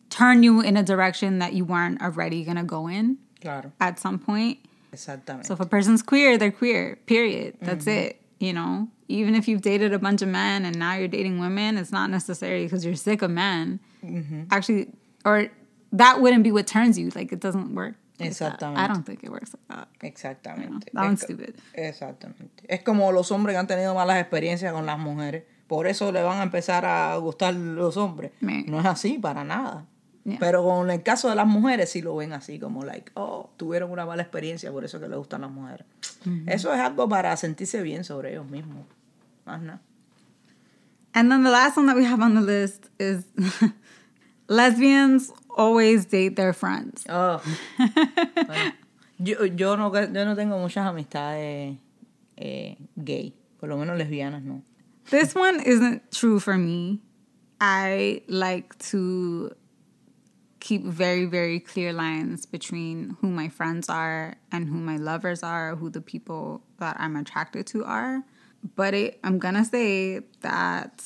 turn 0.10 0.44
you 0.44 0.62
in 0.62 0.76
a 0.76 0.84
direction 0.84 1.40
that 1.40 1.54
you 1.54 1.64
weren't 1.64 2.02
already 2.02 2.44
going 2.44 2.58
to 2.58 2.64
go 2.64 2.88
in 2.88 3.18
Claro, 3.42 3.72
at 3.80 4.00
some 4.00 4.20
point. 4.20 4.60
exactamente. 4.92 5.46
So 5.46 5.54
if 5.54 5.60
a 5.60 5.66
person's 5.66 6.02
queer, 6.02 6.38
they're 6.38 6.52
queer. 6.52 6.98
Period. 7.06 7.58
That's 7.62 7.86
mm-hmm. 7.86 8.08
it. 8.08 8.22
You 8.40 8.54
know, 8.54 8.90
even 9.08 9.36
if 9.36 9.48
you've 9.48 9.62
dated 9.62 9.94
a 9.94 10.00
bunch 10.00 10.22
of 10.22 10.28
men 10.28 10.66
and 10.66 10.78
now 10.78 10.96
you're 10.96 11.08
dating 11.08 11.40
women, 11.40 11.78
it's 11.78 11.92
not 11.92 12.10
necessarily 12.10 12.66
because 12.66 12.84
you're 12.84 12.96
sick 12.96 13.22
of 13.22 13.30
men. 13.30 13.80
Mm-hmm. 14.04 14.44
Actually, 14.50 14.90
or 15.24 15.50
that 15.92 16.22
wouldn't 16.22 16.44
be 16.44 16.52
what 16.52 16.66
turns 16.68 16.98
you. 16.98 17.12
Like 17.14 17.32
it 17.32 17.40
doesn't 17.40 17.76
work. 17.76 17.96
Exactamente. 18.28 18.82
I 18.84 18.88
don't 18.88 19.06
think 19.06 19.24
it 19.24 19.30
works 19.30 19.54
like 19.54 19.66
that. 19.68 19.88
Exactamente. 20.02 20.92
that 20.94 21.04
one's 21.04 21.22
Es 21.22 21.28
co- 21.28 21.34
stupid. 21.34 21.56
Exactamente. 21.74 22.64
Es 22.68 22.82
como 22.84 23.12
los 23.12 23.32
hombres 23.32 23.54
que 23.56 23.60
han 23.60 23.68
tenido 23.68 23.94
malas 23.96 24.18
experiencias 24.20 24.74
con 24.74 24.86
las 24.86 25.00
mujeres. 25.00 25.44
Por 25.68 25.88
eso 25.88 26.12
le 26.12 26.22
van 26.22 26.40
a 26.40 26.44
empezar 26.44 26.86
a 26.86 27.16
gustar 27.18 27.54
los 27.54 27.96
hombres. 27.98 28.32
No 28.42 28.80
es 28.80 28.86
así 28.86 29.18
para 29.18 29.44
nada. 29.44 29.86
Yeah. 30.24 30.38
Pero 30.40 30.64
con 30.64 30.92
el 30.92 31.02
caso 31.02 31.30
de 31.30 31.36
las 31.36 31.48
mujeres 31.48 31.90
sí 31.90 32.02
lo 32.02 32.16
ven 32.16 32.34
así, 32.34 32.60
como 32.60 32.84
like, 32.84 33.12
oh, 33.16 33.50
tuvieron 33.58 33.90
una 33.90 34.06
mala 34.06 34.22
experiencia, 34.22 34.72
por 34.72 34.86
eso 34.86 35.00
que 35.00 35.08
le 35.08 35.16
gustan 35.16 35.42
las 35.42 35.50
mujeres. 35.50 35.88
Eso 36.46 36.72
es 36.74 36.80
algo 36.80 37.10
para 37.10 37.36
sentirse 37.38 37.82
bien 37.82 38.04
sobre 38.04 38.32
ellos 38.32 38.48
mismos. 38.48 38.86
Más 39.46 39.62
nada. 39.62 39.82
And 41.14 41.30
then 41.32 41.44
the 41.44 41.50
last 41.50 41.76
one 41.78 41.88
that 41.88 41.96
we 41.96 42.06
have 42.06 42.22
on 42.22 42.36
the 42.36 42.42
list 42.42 42.86
is 43.00 43.26
lesbians 44.52 45.32
always 45.56 46.06
date 46.06 46.36
their 46.36 46.54
friends. 46.54 47.06
Oh. 47.10 47.42
Bueno, 48.48 48.74
yo, 49.20 49.44
yo, 49.46 49.76
no, 49.76 49.94
yo 49.94 50.26
no 50.26 50.36
tengo 50.36 50.60
muchas 50.60 50.86
amistades 50.86 51.78
eh, 52.38 52.76
gay, 53.04 53.34
por 53.60 53.70
lo 53.70 53.78
menos 53.78 53.98
lesbianas 53.98 54.44
no. 54.44 54.62
This 55.10 55.34
one 55.36 55.62
isn't 55.62 56.12
true 56.12 56.40
for 56.40 56.58
me. 56.58 57.00
I 57.60 58.24
like 58.28 58.78
to 58.90 59.52
keep 60.60 60.84
very, 60.84 61.26
very 61.26 61.60
clear 61.60 61.94
lines 61.94 62.46
between 62.46 63.18
who 63.22 63.30
my 63.30 63.50
friends 63.50 63.90
are 63.90 64.36
and 64.52 64.68
who 64.68 64.76
my 64.76 64.98
lovers 64.98 65.44
are, 65.44 65.76
who 65.76 65.90
the 65.90 66.02
people 66.02 66.62
that 66.80 66.96
I'm 67.00 67.16
attracted 67.16 67.68
to 67.68 67.84
are. 67.86 68.24
But 68.76 68.94
it, 68.94 69.20
I'm 69.24 69.40
gonna 69.40 69.66
say 69.66 70.22
that 70.42 71.04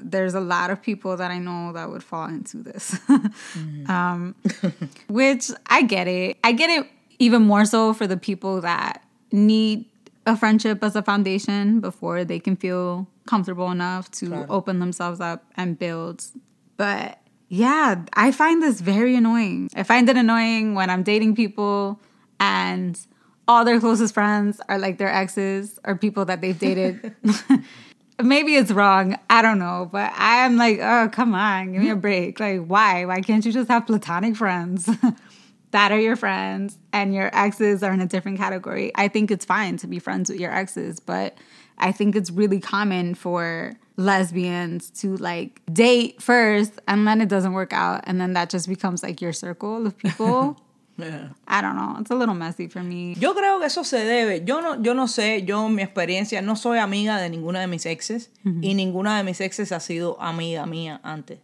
there's 0.00 0.34
a 0.34 0.40
lot 0.40 0.70
of 0.70 0.80
people 0.82 1.16
that 1.16 1.30
I 1.30 1.38
know 1.38 1.72
that 1.72 1.90
would 1.90 2.02
fall 2.04 2.26
into 2.26 2.58
this. 2.58 2.98
um, 3.88 4.34
which 5.08 5.50
I 5.66 5.82
get 5.82 6.08
it. 6.08 6.38
I 6.44 6.52
get 6.52 6.70
it 6.70 6.86
even 7.18 7.42
more 7.42 7.64
so 7.64 7.92
for 7.92 8.06
the 8.06 8.16
people 8.16 8.60
that 8.60 9.02
need 9.32 9.84
a 10.26 10.36
friendship 10.36 10.82
as 10.84 10.94
a 10.94 11.02
foundation 11.02 11.80
before 11.80 12.24
they 12.24 12.38
can 12.38 12.54
feel 12.56 13.06
comfortable 13.26 13.70
enough 13.70 14.10
to 14.12 14.26
Claro. 14.28 14.46
open 14.48 14.78
themselves 14.78 15.20
up 15.20 15.44
and 15.56 15.78
build. 15.78 16.24
But 16.76 17.18
yeah, 17.48 18.04
I 18.14 18.30
find 18.30 18.62
this 18.62 18.80
very 18.80 19.16
annoying. 19.16 19.70
I 19.74 19.82
find 19.82 20.08
it 20.08 20.16
annoying 20.16 20.74
when 20.74 20.90
I'm 20.90 21.02
dating 21.02 21.34
people 21.34 21.98
and 22.38 22.98
all 23.48 23.64
their 23.64 23.80
closest 23.80 24.12
friends 24.14 24.60
are 24.68 24.78
like 24.78 24.98
their 24.98 25.08
exes 25.08 25.78
or 25.84 25.96
people 25.96 26.24
that 26.26 26.40
they've 26.42 26.58
dated. 26.58 27.14
Maybe 28.22 28.56
it's 28.56 28.70
wrong. 28.70 29.16
I 29.30 29.42
don't 29.42 29.58
know. 29.58 29.88
But 29.90 30.12
I'm 30.16 30.56
like, 30.56 30.80
oh, 30.80 31.08
come 31.12 31.34
on, 31.34 31.72
give 31.72 31.82
me 31.82 31.90
a 31.90 31.96
break. 31.96 32.40
Like, 32.40 32.66
why? 32.66 33.04
Why 33.04 33.20
can't 33.20 33.44
you 33.44 33.52
just 33.52 33.68
have 33.68 33.86
platonic 33.86 34.36
friends 34.36 34.88
that 35.70 35.92
are 35.92 36.00
your 36.00 36.16
friends 36.16 36.78
and 36.92 37.14
your 37.14 37.30
exes 37.34 37.82
are 37.82 37.92
in 37.92 38.00
a 38.00 38.06
different 38.06 38.38
category? 38.38 38.90
I 38.94 39.08
think 39.08 39.30
it's 39.30 39.44
fine 39.44 39.76
to 39.78 39.86
be 39.86 39.98
friends 39.98 40.30
with 40.30 40.40
your 40.40 40.52
exes, 40.52 40.98
but 41.00 41.38
I 41.78 41.92
think 41.92 42.16
it's 42.16 42.30
really 42.30 42.60
common 42.60 43.14
for 43.14 43.74
lesbians 43.96 44.90
to 44.90 45.16
like 45.16 45.60
date 45.72 46.22
first 46.22 46.72
and 46.86 47.06
then 47.06 47.20
it 47.20 47.28
doesn't 47.28 47.52
work 47.52 47.72
out. 47.72 48.02
And 48.04 48.20
then 48.20 48.32
that 48.32 48.50
just 48.50 48.68
becomes 48.68 49.02
like 49.02 49.20
your 49.20 49.32
circle 49.32 49.86
of 49.86 49.96
people. 49.96 50.60
I 51.00 51.62
don't 51.62 51.76
know. 51.76 51.96
It's 52.00 52.10
a 52.10 52.14
little 52.14 52.34
messy 52.34 52.68
for 52.68 52.82
me. 52.82 53.14
Yo 53.18 53.34
creo 53.34 53.60
que 53.60 53.66
eso 53.66 53.84
se 53.84 53.98
debe. 53.98 54.44
Yo 54.44 54.60
no, 54.60 54.82
yo 54.82 54.94
no 54.94 55.06
sé, 55.06 55.44
yo 55.44 55.66
en 55.66 55.74
mi 55.74 55.82
experiencia 55.82 56.42
no 56.42 56.56
soy 56.56 56.78
amiga 56.78 57.18
de 57.18 57.30
ninguna 57.30 57.60
de 57.60 57.68
mis 57.68 57.86
exes 57.86 58.30
y 58.44 58.74
ninguna 58.74 59.16
de 59.16 59.24
mis 59.24 59.40
exes 59.40 59.72
ha 59.72 59.80
sido 59.80 60.20
amiga 60.20 60.66
mía 60.66 61.00
antes. 61.02 61.38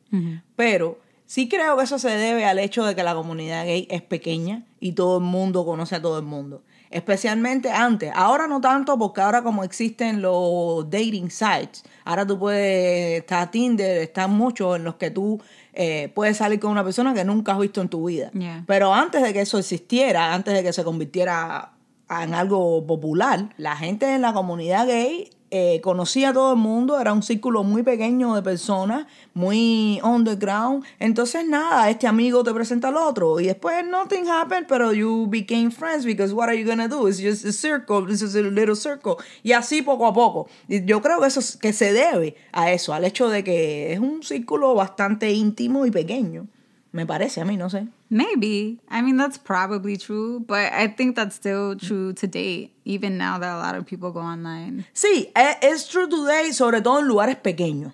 Pero 0.56 0.98
sí 1.26 1.48
creo 1.48 1.76
que 1.76 1.84
eso 1.84 1.98
se 1.98 2.10
debe 2.10 2.44
al 2.44 2.58
hecho 2.58 2.84
de 2.84 2.94
que 2.94 3.02
la 3.02 3.14
comunidad 3.14 3.64
gay 3.64 3.86
es 3.90 4.02
pequeña 4.02 4.64
y 4.80 4.92
todo 4.92 5.18
el 5.18 5.24
mundo 5.24 5.64
conoce 5.64 5.96
a 5.96 6.02
todo 6.02 6.18
el 6.18 6.24
mundo. 6.24 6.62
Especialmente 6.90 7.70
antes. 7.70 8.12
Ahora 8.14 8.46
no 8.46 8.60
tanto 8.60 8.96
porque 8.96 9.20
ahora 9.20 9.42
como 9.42 9.64
existen 9.64 10.22
los 10.22 10.88
dating 10.88 11.28
sites, 11.28 11.82
ahora 12.04 12.24
tú 12.24 12.38
puedes, 12.38 13.20
está 13.20 13.50
Tinder, 13.50 14.02
están 14.02 14.30
muchos 14.30 14.76
en 14.76 14.84
los 14.84 14.94
que 14.94 15.10
tú 15.10 15.40
eh, 15.74 16.10
puedes 16.14 16.36
salir 16.36 16.60
con 16.60 16.70
una 16.70 16.84
persona 16.84 17.14
que 17.14 17.24
nunca 17.24 17.52
has 17.52 17.58
visto 17.58 17.80
en 17.80 17.88
tu 17.88 18.06
vida. 18.06 18.30
Yeah. 18.32 18.64
Pero 18.66 18.94
antes 18.94 19.22
de 19.22 19.32
que 19.32 19.40
eso 19.40 19.58
existiera, 19.58 20.34
antes 20.34 20.54
de 20.54 20.62
que 20.62 20.72
se 20.72 20.84
convirtiera 20.84 21.72
en 22.08 22.34
algo 22.34 22.86
popular, 22.86 23.50
la 23.56 23.76
gente 23.76 24.14
en 24.14 24.22
la 24.22 24.32
comunidad 24.32 24.86
gay 24.86 25.30
eh, 25.56 25.80
conocía 25.82 26.30
a 26.30 26.32
todo 26.32 26.54
el 26.54 26.58
mundo, 26.58 27.00
era 27.00 27.12
un 27.12 27.22
círculo 27.22 27.62
muy 27.62 27.84
pequeño 27.84 28.34
de 28.34 28.42
personas, 28.42 29.06
muy 29.34 30.00
underground. 30.02 30.84
Entonces, 30.98 31.46
nada, 31.46 31.88
este 31.90 32.08
amigo 32.08 32.42
te 32.42 32.52
presenta 32.52 32.88
al 32.88 32.96
otro 32.96 33.38
y 33.38 33.46
después 33.46 33.86
nothing 33.86 34.28
happened, 34.28 34.66
pero 34.66 34.92
you 34.92 35.28
became 35.28 35.70
friends 35.70 36.04
because 36.04 36.34
what 36.34 36.48
are 36.48 36.58
you 36.60 36.66
gonna 36.68 36.88
do? 36.88 37.06
It's 37.08 37.20
just 37.20 37.44
a 37.44 37.52
circle, 37.52 38.04
this 38.04 38.20
is 38.20 38.34
a 38.34 38.42
little 38.42 38.74
circle. 38.74 39.14
Y 39.44 39.52
así 39.52 39.80
poco 39.80 40.08
a 40.08 40.12
poco. 40.12 40.48
Y 40.68 40.84
yo 40.84 41.00
creo 41.00 41.20
que 41.20 41.28
eso 41.28 41.38
es- 41.38 41.56
que 41.56 41.72
se 41.72 41.92
debe 41.92 42.34
a 42.52 42.72
eso, 42.72 42.92
al 42.92 43.04
hecho 43.04 43.28
de 43.28 43.44
que 43.44 43.92
es 43.92 44.00
un 44.00 44.24
círculo 44.24 44.74
bastante 44.74 45.30
íntimo 45.30 45.86
y 45.86 45.92
pequeño. 45.92 46.48
Me 46.90 47.06
parece 47.06 47.40
a 47.40 47.44
mí, 47.44 47.56
no 47.56 47.70
sé. 47.70 47.86
Maybe. 48.10 48.78
I 48.88 49.02
mean, 49.02 49.16
that's 49.16 49.38
probably 49.38 49.96
true, 49.96 50.40
but 50.40 50.72
I 50.72 50.88
think 50.88 51.16
that's 51.16 51.34
still 51.34 51.74
true 51.74 52.12
to 52.14 52.26
date, 52.26 52.72
even 52.84 53.16
now 53.18 53.38
that 53.38 53.56
a 53.56 53.58
lot 53.58 53.74
of 53.74 53.86
people 53.86 54.12
go 54.12 54.20
online. 54.20 54.86
Sí, 54.94 55.32
es, 55.34 55.56
es 55.62 55.88
true 55.88 56.08
today, 56.08 56.52
sobre 56.52 56.80
todo 56.80 57.00
en 57.00 57.08
lugares 57.08 57.36
pequeños. 57.36 57.92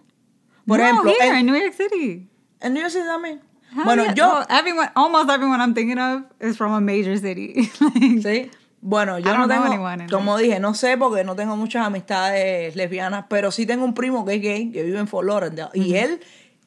Por 0.66 0.78
no, 0.78 0.84
ejemplo, 0.84 1.12
here 1.18 1.32
en, 1.32 1.40
in 1.40 1.46
New 1.46 1.56
York 1.56 1.74
City. 1.74 2.28
en 2.60 2.74
New 2.74 2.80
York 2.80 2.92
City 2.92 3.06
también. 3.06 3.40
Hell 3.74 3.84
Bueno, 3.84 4.04
yeah. 4.04 4.14
yo, 4.14 4.28
Well, 4.28 4.46
everyone, 4.50 4.90
almost 4.96 5.30
everyone 5.30 5.60
I'm 5.60 5.74
thinking 5.74 5.98
of 5.98 6.24
is 6.40 6.56
from 6.56 6.72
a 6.72 6.80
major 6.80 7.16
city. 7.16 7.70
Like, 7.80 8.22
sí. 8.22 8.50
Bueno, 8.82 9.18
yo 9.18 9.36
no 9.36 9.46
tengo, 9.46 10.08
como 10.10 10.38
dije, 10.38 10.58
no 10.58 10.72
sé 10.72 10.96
porque 10.96 11.22
no 11.22 11.36
tengo 11.36 11.54
muchas 11.54 11.86
amistades 11.86 12.74
lesbianas, 12.76 13.26
pero 13.28 13.50
sí 13.50 13.66
tengo 13.66 13.84
un 13.84 13.92
primo 13.92 14.24
que 14.24 14.36
es 14.36 14.42
gay, 14.42 14.70
que 14.72 14.82
vive 14.82 14.98
en 14.98 15.06
Fort 15.06 15.26
Lauderdale, 15.26 15.70
y 15.74 15.96
él, 15.96 16.20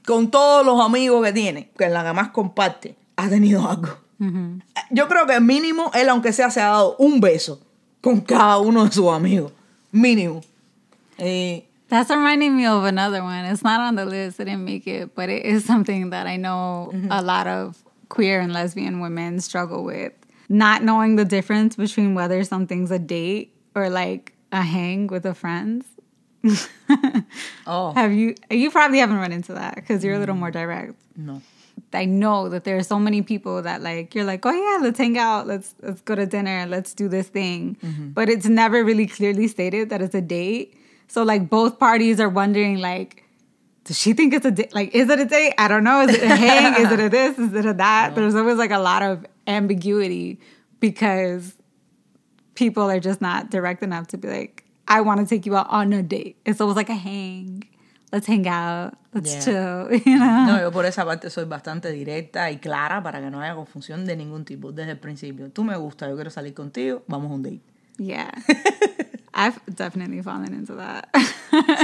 con 0.06 0.29
todos 0.29 0.63
los 0.63 0.79
amigos 0.79 1.25
que 1.25 1.34
tiene, 1.34 1.71
que 1.75 1.89
la 1.89 2.03
que 2.03 2.13
más 2.13 2.29
comparte, 2.29 2.95
ha 3.17 3.30
tenido 3.30 3.67
algo. 3.67 3.97
Yo 4.89 5.08
creo 5.08 5.26
que 5.28 5.39
mínimo 5.39 5.91
él, 5.93 6.10
aunque 6.10 6.32
sea, 6.32 6.49
se 6.49 6.62
ha 6.62 6.67
dado 6.67 6.95
un 6.97 7.19
beso 7.19 7.60
con 8.02 8.21
cada 8.21 8.60
uno 8.60 8.86
de 8.86 8.91
sus 8.91 9.12
amigos. 9.12 9.52
Mínimo. 9.91 10.41
Y 11.17 11.65
That's 11.89 12.10
reminding 12.10 12.58
me 12.58 12.65
of 12.65 12.86
another 12.86 13.21
one. 13.21 13.45
It's 13.45 13.63
not 13.63 13.80
on 13.80 13.95
the 13.95 14.06
list. 14.06 14.39
I 14.39 14.45
didn't 14.45 14.65
make 14.65 14.88
it, 14.88 15.13
but 15.13 15.30
it 15.30 15.45
is 15.45 15.63
something 15.63 16.10
that 16.10 16.26
I 16.26 16.38
know 16.38 16.89
mm-hmm. 16.91 17.12
a 17.12 17.21
lot 17.21 17.45
of 17.45 17.84
queer 18.10 18.39
and 18.39 18.52
lesbian 18.52 18.99
women 18.99 19.39
struggle 19.39 19.84
with. 19.84 20.13
Not 20.49 20.84
knowing 20.84 21.17
the 21.17 21.26
difference 21.26 21.76
between 21.76 22.15
whether 22.15 22.43
something's 22.43 22.91
a 22.91 22.99
date 22.99 23.54
or 23.76 23.89
like 23.89 24.34
a 24.52 24.62
hang 24.62 25.08
with 25.08 25.26
a 25.26 25.34
friends. 25.34 25.86
oh, 27.67 27.93
Have 27.95 28.12
you? 28.12 28.36
You 28.49 28.71
probably 28.71 28.97
haven't 28.97 29.17
run 29.17 29.32
into 29.32 29.54
that 29.54 29.76
because 29.76 30.04
you're 30.04 30.15
a 30.15 30.19
little 30.19 30.36
mm. 30.36 30.39
more 30.39 30.52
direct. 30.52 30.95
no. 31.15 31.41
I 31.95 32.06
know 32.06 32.49
that 32.49 32.63
there 32.63 32.77
are 32.77 32.84
so 32.84 32.99
many 32.99 33.21
people 33.21 33.62
that 33.62 33.82
like 33.82 34.15
you're 34.15 34.25
like, 34.25 34.45
oh 34.45 34.51
yeah, 34.51 34.84
let's 34.84 34.97
hang 34.97 35.17
out, 35.17 35.47
let's 35.47 35.75
let's 35.82 36.01
go 36.01 36.15
to 36.15 36.25
dinner, 36.25 36.65
let's 36.67 36.93
do 36.93 37.08
this 37.08 37.27
thing, 37.27 37.77
mm-hmm. 37.84 38.10
but 38.10 38.29
it's 38.29 38.45
never 38.45 38.84
really 38.84 39.08
clearly 39.08 39.47
stated 39.47 39.89
that 39.89 40.01
it's 40.01 40.15
a 40.15 40.21
date. 40.21 40.77
So 41.08 41.23
like 41.23 41.49
both 41.49 41.79
parties 41.79 42.19
are 42.19 42.29
wondering 42.29 42.77
like, 42.79 43.23
does 43.84 43.99
she 43.99 44.13
think 44.13 44.34
it's 44.34 44.45
a 44.45 44.51
date? 44.51 44.73
Like, 44.73 44.95
is 44.95 45.10
it 45.10 45.19
a 45.19 45.25
date? 45.25 45.53
I 45.58 45.67
don't 45.67 45.84
know. 45.84 46.01
Is 46.01 46.15
it 46.15 46.23
a 46.23 46.36
hang? 46.36 46.86
is 46.86 46.91
it 46.91 46.99
a 46.99 47.10
this? 47.17 47.38
Is 47.38 47.53
it 47.53 47.65
a 47.65 47.73
that? 47.73 48.15
There's 48.15 48.36
always 48.36 48.58
like 48.58 48.71
a 48.71 48.79
lot 48.79 49.03
of 49.03 49.25
ambiguity 49.45 50.39
because 50.79 51.56
people 52.56 52.84
are 52.84 52.99
just 52.99 53.21
not 53.21 53.49
direct 53.49 53.84
enough 53.84 54.08
to 54.08 54.17
be 54.17 54.27
like, 54.27 54.63
I 54.88 55.01
want 55.01 55.19
to 55.19 55.25
take 55.25 55.45
you 55.45 55.56
out 55.56 55.67
on 55.69 55.91
a 55.93 56.03
date. 56.03 56.38
It's 56.45 56.62
always 56.62 56.75
like 56.75 56.89
a 56.89 56.95
hang. 56.95 57.63
Let's 58.13 58.28
hang 58.28 58.47
out. 58.47 58.93
Let's 59.13 59.34
Yeah. 59.34 59.41
chill. 59.41 59.99
You 60.06 60.19
know. 60.19 60.45
No, 60.45 60.60
yo 60.60 60.71
por 60.71 60.86
esa 60.86 61.04
parte 61.04 61.30
soy 61.32 61.45
bastante 61.45 61.91
directa 61.91 62.52
y 62.52 62.58
clara 62.58 63.02
para 63.02 63.19
que 63.19 63.30
no 63.32 63.41
haya 63.41 63.56
confusión 63.56 64.06
de 64.06 64.15
ningún 64.15 64.45
tipo 64.45 64.71
desde 64.71 64.91
el 64.91 64.99
principio. 64.99 65.49
Tú 65.49 65.63
me 65.63 65.76
gusta, 65.78 66.08
yo 66.08 66.15
quiero 66.15 66.30
salir 66.30 66.54
contigo, 66.54 67.04
vamos 67.08 67.32
a 67.32 67.34
un 67.34 67.41
date. 67.41 67.62
Yeah. 67.97 68.30
I've 69.34 69.60
definitely 69.65 70.21
fallen 70.21 70.54
into 70.54 70.76
that. 70.76 71.10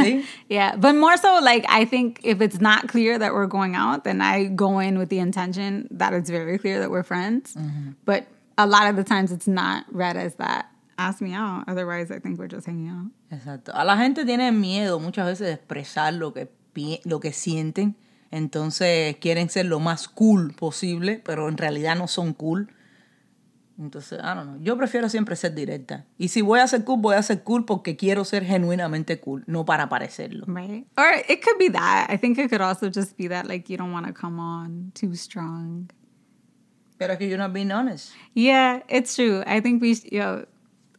See? 0.04 0.24
yeah. 0.50 0.76
But 0.76 0.94
more 0.94 1.18
so, 1.18 1.40
like, 1.42 1.66
I 1.68 1.84
think 1.86 2.20
if 2.24 2.42
it's 2.42 2.62
not 2.62 2.88
clear 2.88 3.18
that 3.18 3.34
we're 3.34 3.48
going 3.48 3.76
out, 3.76 4.04
then 4.04 4.22
I 4.22 4.46
go 4.46 4.78
in 4.78 5.00
with 5.00 5.10
the 5.10 5.18
intention 5.18 5.88
that 5.90 6.14
it's 6.14 6.30
very 6.30 6.60
clear 6.60 6.80
that 6.80 6.92
we're 6.92 7.02
friends. 7.02 7.56
Mm-hmm. 7.56 7.94
But 8.06 8.28
a 8.60 8.68
lot 8.68 8.88
of 8.88 8.98
the 8.98 9.04
times 9.04 9.32
it's 9.32 9.48
not 9.48 9.86
read 9.92 10.16
as 10.16 10.36
that. 10.36 10.70
Ask 11.00 11.22
me 11.22 11.34
out. 11.34 11.64
Otherwise, 11.70 12.12
I 12.12 12.20
think 12.20 12.38
we're 12.38 12.52
just 12.52 12.68
hanging 12.68 12.90
out. 12.90 13.12
Exacto. 13.32 13.72
A 13.74 13.86
la 13.86 13.96
gente 13.96 14.26
tiene 14.26 14.52
miedo 14.52 15.00
muchas 15.00 15.26
veces 15.26 15.48
de 15.48 15.54
expresar 15.54 16.14
lo 16.14 16.34
que, 16.34 16.50
lo 17.06 17.22
que 17.22 17.32
sienten. 17.32 17.96
Entonces 18.32 19.16
quieren 19.16 19.50
ser 19.50 19.66
lo 19.68 19.80
más 19.80 20.10
cool 20.10 20.54
posible, 20.54 21.22
pero 21.24 21.48
en 21.48 21.58
realidad 21.58 21.96
no 21.96 22.08
son 22.10 22.34
cool. 22.34 22.70
Entonces, 23.80 24.20
I 24.20 24.36
don't 24.36 24.44
know. 24.44 24.60
Yo 24.60 24.76
prefiero 24.76 25.08
siempre 25.08 25.38
ser 25.38 25.56
directa. 25.56 26.06
Y 26.18 26.28
si 26.28 26.42
voy 26.42 26.60
a 26.60 26.68
ser 26.68 26.84
cool, 26.84 27.00
voy 27.00 27.16
a 27.16 27.24
ser 27.24 27.44
cool 27.44 27.64
porque 27.64 27.96
quiero 27.96 28.26
ser 28.26 28.44
genuinamente 28.44 29.22
cool, 29.22 29.46
no 29.48 29.64
para 29.64 29.88
parecerlo. 29.88 30.46
Right. 30.48 30.86
Or 30.98 31.14
it 31.30 31.42
could 31.42 31.58
be 31.58 31.70
that. 31.70 32.10
I 32.10 32.18
think 32.18 32.38
it 32.38 32.50
could 32.50 32.62
also 32.62 32.90
just 32.90 33.16
be 33.16 33.30
that, 33.30 33.48
like, 33.48 33.72
you 33.72 33.78
don't 33.78 33.94
want 33.94 34.06
to 34.06 34.14
come 34.14 34.38
on 34.38 34.92
too 34.94 35.16
strong. 35.16 35.90
Pero 36.98 37.18
que 37.18 37.26
you're 37.30 37.38
not 37.38 37.54
being 37.54 37.72
honest. 37.72 38.12
Yeah, 38.34 38.82
it's 38.90 39.16
true. 39.16 39.44
I 39.48 39.62
think 39.62 39.82
we, 39.82 39.96
yo, 40.12 40.44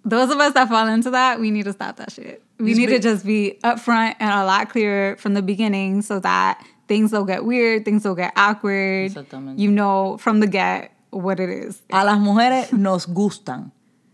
those 0.04 0.30
of 0.30 0.38
us 0.38 0.54
that 0.54 0.68
fall 0.68 0.86
into 0.88 1.10
that, 1.10 1.40
we 1.40 1.50
need 1.50 1.64
to 1.64 1.72
stop 1.72 1.96
that 1.96 2.12
shit. 2.12 2.42
We 2.58 2.74
need 2.74 2.86
be- 2.86 2.92
to 2.94 2.98
just 2.98 3.24
be 3.24 3.58
upfront 3.62 4.16
and 4.18 4.30
a 4.30 4.44
lot 4.44 4.70
clearer 4.70 5.16
from 5.16 5.34
the 5.34 5.42
beginning 5.42 6.02
so 6.02 6.20
that 6.20 6.64
things 6.88 7.10
don't 7.10 7.26
get 7.26 7.44
weird, 7.44 7.84
things 7.84 8.02
don't 8.02 8.16
get 8.16 8.32
awkward. 8.36 9.14
You 9.56 9.70
know 9.70 10.16
from 10.18 10.40
the 10.40 10.46
get 10.46 10.92
what 11.10 11.40
it 11.40 11.50
is. 11.50 11.82
A 11.90 12.04
las 12.04 12.18
mujeres 12.18 12.72
nos 12.72 13.06
gustan 13.06 13.72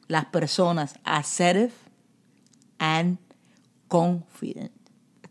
las 0.08 0.24
personas 0.32 0.94
assertive 1.04 1.72
and 2.78 3.18
confident. 3.88 4.72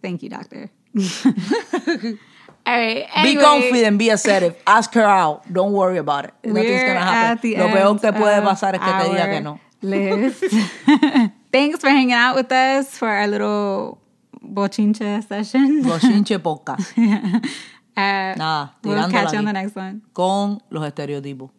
Thank 0.01 0.23
you, 0.23 0.29
doctor. 0.29 0.69
All 2.67 2.73
right. 2.75 3.05
Be 3.05 3.29
anyway, 3.29 3.43
confident, 3.43 3.97
be 3.99 4.09
assertive. 4.09 4.55
Ask 4.65 4.93
her 4.95 5.03
out. 5.03 5.51
Don't 5.51 5.71
worry 5.71 5.97
about 5.97 6.25
it. 6.25 6.33
Nothing's 6.43 6.81
gonna 6.81 6.99
at 6.99 7.13
happen. 7.13 7.41
the 7.41 7.57
Lo 7.57 7.67
peor 7.67 7.99
que 7.99 8.11
puede 8.11 8.41
pasar 8.41 8.73
es 8.73 8.79
que 8.79 8.91
te 8.91 9.09
diga 9.09 9.29
que 9.29 9.41
no. 9.41 9.59
List. 9.85 10.43
Thanks 11.51 11.79
for 11.79 11.89
hanging 11.89 12.13
out 12.13 12.35
with 12.35 12.51
us 12.51 12.97
for 12.97 13.07
our 13.07 13.27
little 13.27 14.01
bochinche 14.43 15.25
session. 15.27 15.83
Bochinche 15.83 16.37
podcast. 16.39 16.91
Uh, 17.97 18.35
Nada, 18.35 18.73
we'll 18.83 19.09
catch 19.09 19.31
you 19.31 19.37
on 19.37 19.45
the 19.45 19.53
next 19.53 19.73
one. 19.73 20.01
Con 20.13 20.59
los 20.69 20.83
estereotipos. 20.83 21.49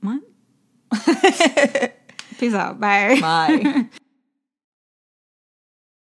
What? 0.00 0.22
Peace 2.36 2.52
out. 2.52 2.80
Bye. 2.80 3.20
Bye. 3.20 3.88